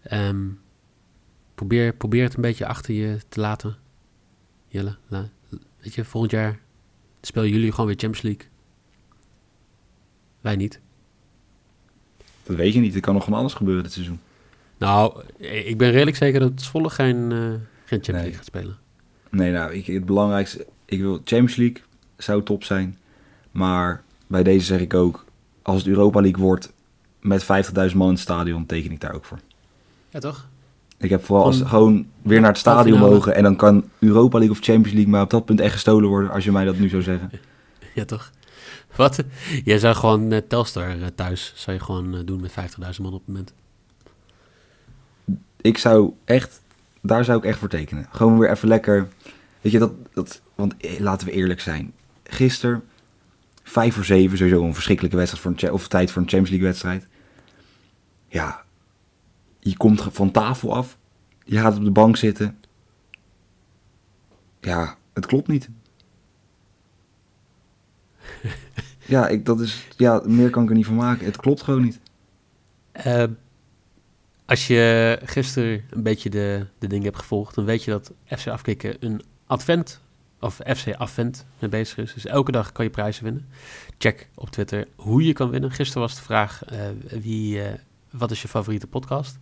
Ehm, 0.02 0.44
probeer, 1.56 1.94
probeer 1.94 2.24
het 2.24 2.36
een 2.36 2.42
beetje 2.42 2.66
achter 2.68 2.94
je 2.94 3.18
te 3.30 3.40
laten. 3.40 3.76
Jelle, 4.76 4.96
la- 5.08 5.30
weet 5.82 5.94
je, 5.94 6.06
volgend 6.06 6.32
jaar 6.32 6.60
spelen 7.22 7.50
jullie 7.50 7.72
gewoon 7.72 7.86
weer 7.86 7.96
Champions 8.00 8.22
League. 8.26 8.48
Wij 10.42 10.56
niet. 10.56 10.80
Dat 12.44 12.56
weet 12.56 12.74
je 12.74 12.80
niet. 12.80 12.96
Er 12.96 13.02
kan 13.02 13.14
nog 13.14 13.24
van 13.24 13.34
alles 13.34 13.54
gebeuren 13.54 13.84
dit 13.84 13.92
seizoen. 13.94 14.20
Nou, 14.78 15.24
ik 15.38 15.78
ben 15.78 15.92
redelijk 15.92 16.18
zeker 16.18 16.40
dat 16.40 16.62
Zwolle 16.62 16.90
geen, 16.90 17.32
eh, 17.32 17.38
geen 17.38 17.60
Champions 17.86 18.08
Nee. 18.08 18.16
League 18.16 18.34
gaat 18.34 18.46
spelen. 18.46 18.78
Nee, 19.30 19.52
nou, 19.52 19.74
ik, 19.74 19.86
het 19.86 20.06
belangrijkste... 20.06 20.66
Ik 20.86 21.00
wil 21.00 21.16
Champions 21.16 21.56
League. 21.56 21.82
Zou 22.18 22.44
top 22.44 22.64
zijn. 22.64 22.98
Maar 23.52 24.04
bij 24.28 24.44
deze 24.44 24.66
zeg 24.66 24.80
ik 24.80 24.94
ook... 24.94 25.26
Als 25.62 25.78
het 25.78 25.88
Europa 25.88 26.22
League 26.22 26.44
wordt... 26.44 26.74
Met 27.22 27.44
50.000 27.44 27.48
man 27.96 28.08
in 28.08 28.14
het 28.14 28.20
stadion... 28.20 28.66
Teken 28.66 28.92
ik 28.92 29.00
daar 29.00 29.14
ook 29.14 29.26
voor. 29.26 29.40
Ja, 30.10 30.20
toch? 30.20 30.48
Ik 30.98 31.10
heb 31.10 31.26
vooral 31.26 31.46
als 31.46 31.62
Gewoon- 31.62 32.08
weer 32.22 32.40
naar 32.40 32.50
het 32.50 32.60
stadion 32.60 33.00
mogen. 33.00 33.36
En 33.36 33.44
dan 33.44 33.56
kan 33.56 33.90
Europa 34.00 34.38
League 34.38 34.56
of 34.58 34.64
Champions 34.64 34.94
League 34.94 35.12
maar 35.12 35.22
op 35.22 35.30
dat 35.30 35.46
punt 35.46 35.60
echt 35.60 35.74
gestolen 35.74 36.10
worden. 36.10 36.32
Als 36.32 36.44
je 36.44 36.52
mij 36.52 36.66
dat 36.66 36.78
nu 36.78 36.90
zou 36.90 37.02
zeggen. 37.02 37.32
Ja, 37.96 38.06
toch? 38.06 38.32
Wat? 38.96 39.24
Jij 39.64 39.80
zou 39.80 39.96
gewoon 39.96 40.32
eh, 40.32 40.42
Telstar 40.48 40.90
eh, 40.90 41.06
thuis 41.16 41.54
zou 41.56 41.78
je 41.78 41.84
gewoon 41.84 42.16
eh, 42.16 42.20
doen 42.26 42.42
met 42.42 42.52
50.000 42.52 43.02
man 43.02 43.14
op 43.14 43.20
het 43.26 43.28
moment. 43.28 43.54
Ik 45.62 45.78
zou 45.78 46.14
echt, 46.26 46.62
daar 47.02 47.26
zou 47.26 47.38
ik 47.38 47.44
echt 47.44 47.60
voor 47.60 47.70
tekenen. 47.70 48.08
Gewoon 48.12 48.40
weer 48.40 48.50
even 48.52 48.68
lekker. 48.68 49.08
Weet 49.62 49.72
je, 49.72 49.80
dat, 49.80 49.92
dat 50.14 50.42
want 50.56 50.74
laten 51.00 51.28
we 51.28 51.34
eerlijk 51.34 51.62
zijn. 51.62 51.94
Gisteren, 52.24 52.84
5 53.64 53.96
voor 53.96 54.06
7, 54.06 54.38
sowieso 54.38 54.64
een 54.64 54.74
verschrikkelijke 54.74 55.18
wedstrijd 55.18 55.44
voor 55.44 55.70
een, 55.70 55.74
of 55.74 55.88
tijd 55.88 56.12
voor 56.12 56.22
een 56.22 56.30
Champions 56.30 56.50
League 56.50 56.68
wedstrijd. 56.68 57.08
Ja, 58.28 58.64
je 59.70 59.78
komt 59.78 60.02
van 60.12 60.32
tafel 60.32 60.76
af. 60.76 60.98
Je 61.44 61.58
gaat 61.58 61.78
op 61.78 61.84
de 61.84 61.92
bank 61.92 62.18
zitten. 62.18 62.58
Ja, 64.60 64.98
het 65.14 65.26
klopt 65.26 65.48
niet. 65.48 65.70
ja, 69.14 69.28
ik, 69.28 69.46
dat 69.46 69.60
is, 69.60 69.88
ja, 69.98 70.22
meer 70.26 70.50
kan 70.50 70.64
ik 70.64 70.70
er 70.70 70.76
niet 70.76 70.86
van 70.86 70.96
maken. 70.96 71.26
Het 71.26 71.38
klopt 71.38 71.62
gewoon 71.62 71.82
niet. 71.82 72.00
Eh, 72.92 73.24
als 74.46 74.68
je 74.68 75.20
gisteren 75.24 75.84
een 75.90 76.04
beetje 76.04 76.30
de, 76.30 76.66
de 76.80 76.88
dingen 76.88 77.06
hebt 77.06 77.18
gevolgd, 77.18 77.56
dan 77.56 77.66
weet 77.66 77.84
je 77.84 77.92
dat 77.92 78.12
FC 78.26 78.48
Afkikken 78.48 78.96
een 79.00 79.22
advent, 79.48 80.02
of 80.40 80.60
FC 80.66 80.94
Advent 80.94 81.46
mee 81.60 81.70
bezig 81.70 81.98
is. 81.98 82.14
Dus 82.14 82.26
elke 82.26 82.52
dag 82.52 82.72
kan 82.72 82.86
je 82.86 82.92
prijzen 82.92 83.24
winnen. 83.24 83.48
Check 83.98 84.30
op 84.36 84.50
Twitter 84.50 84.88
hoe 84.96 85.26
je 85.26 85.34
kan 85.34 85.50
winnen. 85.50 85.72
Gisteren 85.72 86.02
was 86.02 86.16
de 86.16 86.22
vraag, 86.22 86.66
eh, 86.66 86.80
wie, 87.10 87.62
eh, 87.62 87.74
wat 88.18 88.32
is 88.32 88.42
je 88.42 88.48
favoriete 88.48 88.88
podcast? 88.88 89.38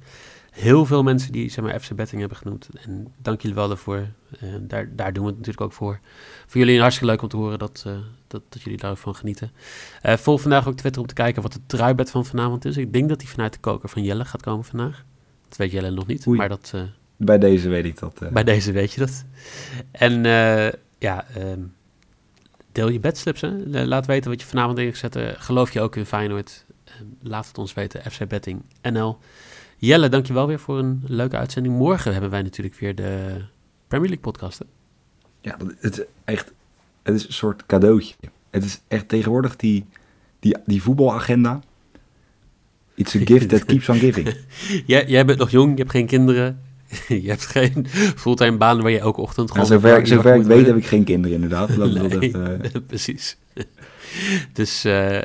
Heel 0.51 0.85
veel 0.85 1.03
mensen 1.03 1.31
die 1.31 1.49
zeg 1.49 1.65
maar, 1.65 1.79
FC 1.79 1.95
Betting 1.95 2.19
hebben 2.19 2.37
genoemd. 2.37 2.69
En 2.85 3.13
dank 3.17 3.41
jullie 3.41 3.55
wel 3.57 3.67
daarvoor. 3.67 4.07
Eh, 4.39 4.49
daar, 4.61 4.95
daar 4.95 5.13
doen 5.13 5.23
we 5.23 5.29
het 5.29 5.37
natuurlijk 5.37 5.65
ook 5.65 5.73
voor. 5.73 5.99
Voor 6.47 6.61
jullie 6.61 6.79
hartstikke 6.79 7.11
leuk 7.11 7.21
om 7.21 7.27
te 7.29 7.37
horen 7.37 7.59
dat, 7.59 7.83
eh, 7.87 7.93
dat, 8.27 8.41
dat 8.49 8.61
jullie 8.61 8.79
daarvan 8.79 9.15
genieten. 9.15 9.51
Eh, 10.01 10.17
volg 10.17 10.41
vandaag 10.41 10.67
ook 10.67 10.75
Twitter 10.77 11.01
om 11.01 11.07
te 11.07 11.13
kijken 11.13 11.41
wat 11.41 11.53
de 11.53 11.59
truibed 11.65 12.09
van 12.11 12.25
vanavond 12.25 12.65
is. 12.65 12.77
Ik 12.77 12.93
denk 12.93 13.09
dat 13.09 13.19
die 13.19 13.29
vanuit 13.29 13.53
de 13.53 13.59
koker 13.59 13.89
van 13.89 14.03
Jelle 14.03 14.25
gaat 14.25 14.41
komen 14.41 14.63
vandaag. 14.63 15.03
Dat 15.47 15.57
weet 15.57 15.71
Jelle 15.71 15.89
nog 15.91 16.07
niet, 16.07 16.27
Oei. 16.27 16.37
maar 16.37 16.49
dat, 16.49 16.73
Bij 17.17 17.37
deze 17.37 17.69
weet 17.69 17.85
ik 17.85 17.99
dat. 17.99 18.19
bij 18.31 18.43
deze 18.43 18.71
weet 18.71 18.93
je 18.93 18.99
dat. 18.99 19.25
En 19.91 20.23
ja, 20.97 21.25
ehm, 21.35 21.59
deel 22.71 22.89
je 22.89 22.99
bedslips. 22.99 23.41
Hè? 23.41 23.85
Laat 23.85 24.05
weten 24.05 24.29
wat 24.29 24.41
je 24.41 24.47
vanavond 24.47 24.77
in 24.77 24.85
gaat 24.87 24.97
zetten. 24.97 25.35
Geloof 25.41 25.71
je 25.71 25.81
ook 25.81 25.95
in 25.95 26.05
Feyenoord? 26.05 26.65
Laat 27.21 27.47
het 27.47 27.57
ons 27.57 27.73
weten. 27.73 28.11
FC 28.11 28.27
Betting 28.27 28.61
NL. 28.81 29.17
Jelle, 29.77 30.09
dankjewel 30.09 30.47
weer 30.47 30.59
voor 30.59 30.79
een 30.79 31.03
leuke 31.05 31.37
uitzending. 31.37 31.75
Morgen 31.75 32.11
hebben 32.11 32.29
wij 32.29 32.41
natuurlijk 32.41 32.75
weer 32.75 32.95
de 32.95 33.41
Premier 33.87 34.09
League 34.09 34.31
podcast. 34.31 34.59
hè? 34.59 34.65
Ja, 35.41 35.57
het, 35.79 35.99
is 35.99 36.05
echt, 36.23 36.53
het 37.03 37.15
is 37.15 37.27
een 37.27 37.33
soort 37.33 37.65
cadeautje. 37.65 38.15
Het 38.49 38.63
is 38.63 38.81
echt 38.87 39.07
tegenwoordig 39.07 39.55
die, 39.55 39.85
die, 40.39 40.57
die 40.65 40.81
voetbalagenda. 40.81 41.61
It's 42.95 43.15
a 43.15 43.19
gift 43.19 43.49
that 43.49 43.65
keeps 43.65 43.89
on 43.89 43.95
giving. 43.95 44.35
jij, 44.85 45.05
jij 45.07 45.25
bent 45.25 45.39
nog 45.39 45.49
jong, 45.49 45.71
je 45.71 45.77
hebt 45.77 45.91
geen 45.91 46.05
kinderen. 46.05 46.61
je 47.07 47.29
hebt 47.29 47.45
geen 47.45 47.87
fulltime 48.15 48.57
baan 48.57 48.81
waar 48.81 48.91
je 48.91 48.99
elke 48.99 49.21
ochtend 49.21 49.47
Ja, 49.47 49.53
gewoon... 49.53 49.69
zover 49.69 49.97
ik, 49.97 50.07
zover 50.07 50.35
ik 50.35 50.43
weet 50.43 50.65
heb 50.65 50.75
ik 50.75 50.85
geen 50.85 51.03
kinderen 51.03 51.35
inderdaad. 51.35 51.75
Dat, 51.75 51.95
even, 52.21 52.85
precies. 52.85 53.37
dus 54.53 54.83
eh, 54.83 55.21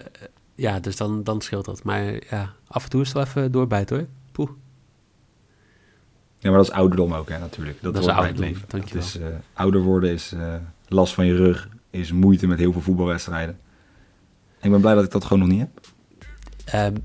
ja, 0.59 0.81
dus 0.81 0.97
dan, 0.97 1.25
dan 1.25 1.41
scheelt 1.41 1.65
dat. 1.65 1.83
Maar 1.83 2.05
ja, 2.31 2.53
af 2.67 2.85
en 2.85 2.91
toe 2.91 3.01
is 3.01 3.07
het 3.07 3.17
wel 3.17 3.27
even 3.27 3.53
doorbijten 3.53 3.97
hoor. 3.97 4.07
Poeh. 4.33 4.51
Ja, 6.39 6.49
maar 6.51 6.59
dat 6.59 6.69
is 6.69 6.75
ouderdom 6.75 7.15
ook, 7.15 7.29
hè, 7.29 7.39
natuurlijk. 7.39 7.83
Dat, 7.83 7.95
Dat 7.95 8.03
is 8.03 8.09
ouderdom, 8.09 8.45
leven. 8.45 8.65
dankjewel. 8.69 9.03
Is, 9.03 9.19
eh, 9.19 9.27
ouder 9.53 9.81
worden 9.81 10.11
is 10.13 10.33
eh, 10.33 10.55
last 10.89 11.15
van 11.15 11.27
je 11.27 11.35
rug, 11.35 11.69
is 11.91 12.13
moeite 12.13 12.47
met 12.47 12.59
heel 12.59 12.73
veel 12.73 12.81
voetbalwedstrijden. 12.81 13.59
Ik 14.61 14.71
ben 14.71 14.81
blij 14.81 14.95
dat 14.95 15.05
ik 15.05 15.11
dat 15.11 15.25
gewoon 15.25 15.39
nog 15.39 15.49
niet 15.49 15.61
heb. 15.61 15.81
Ehm, 16.65 16.97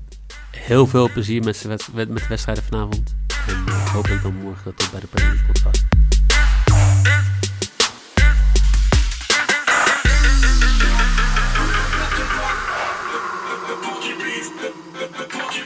heel 0.50 0.86
veel 0.86 1.10
plezier 1.10 1.44
met, 1.44 1.66
met 1.94 2.06
de 2.06 2.26
wedstrijden 2.28 2.64
vanavond. 2.64 3.14
En 3.46 3.66
eh, 3.66 3.92
hopelijk 3.92 4.22
dan 4.22 4.34
morgen 4.34 4.74
tot 4.74 4.90
bij 4.90 5.00
de 5.00 5.06
Premier 5.06 5.44
podcast. 5.46 5.83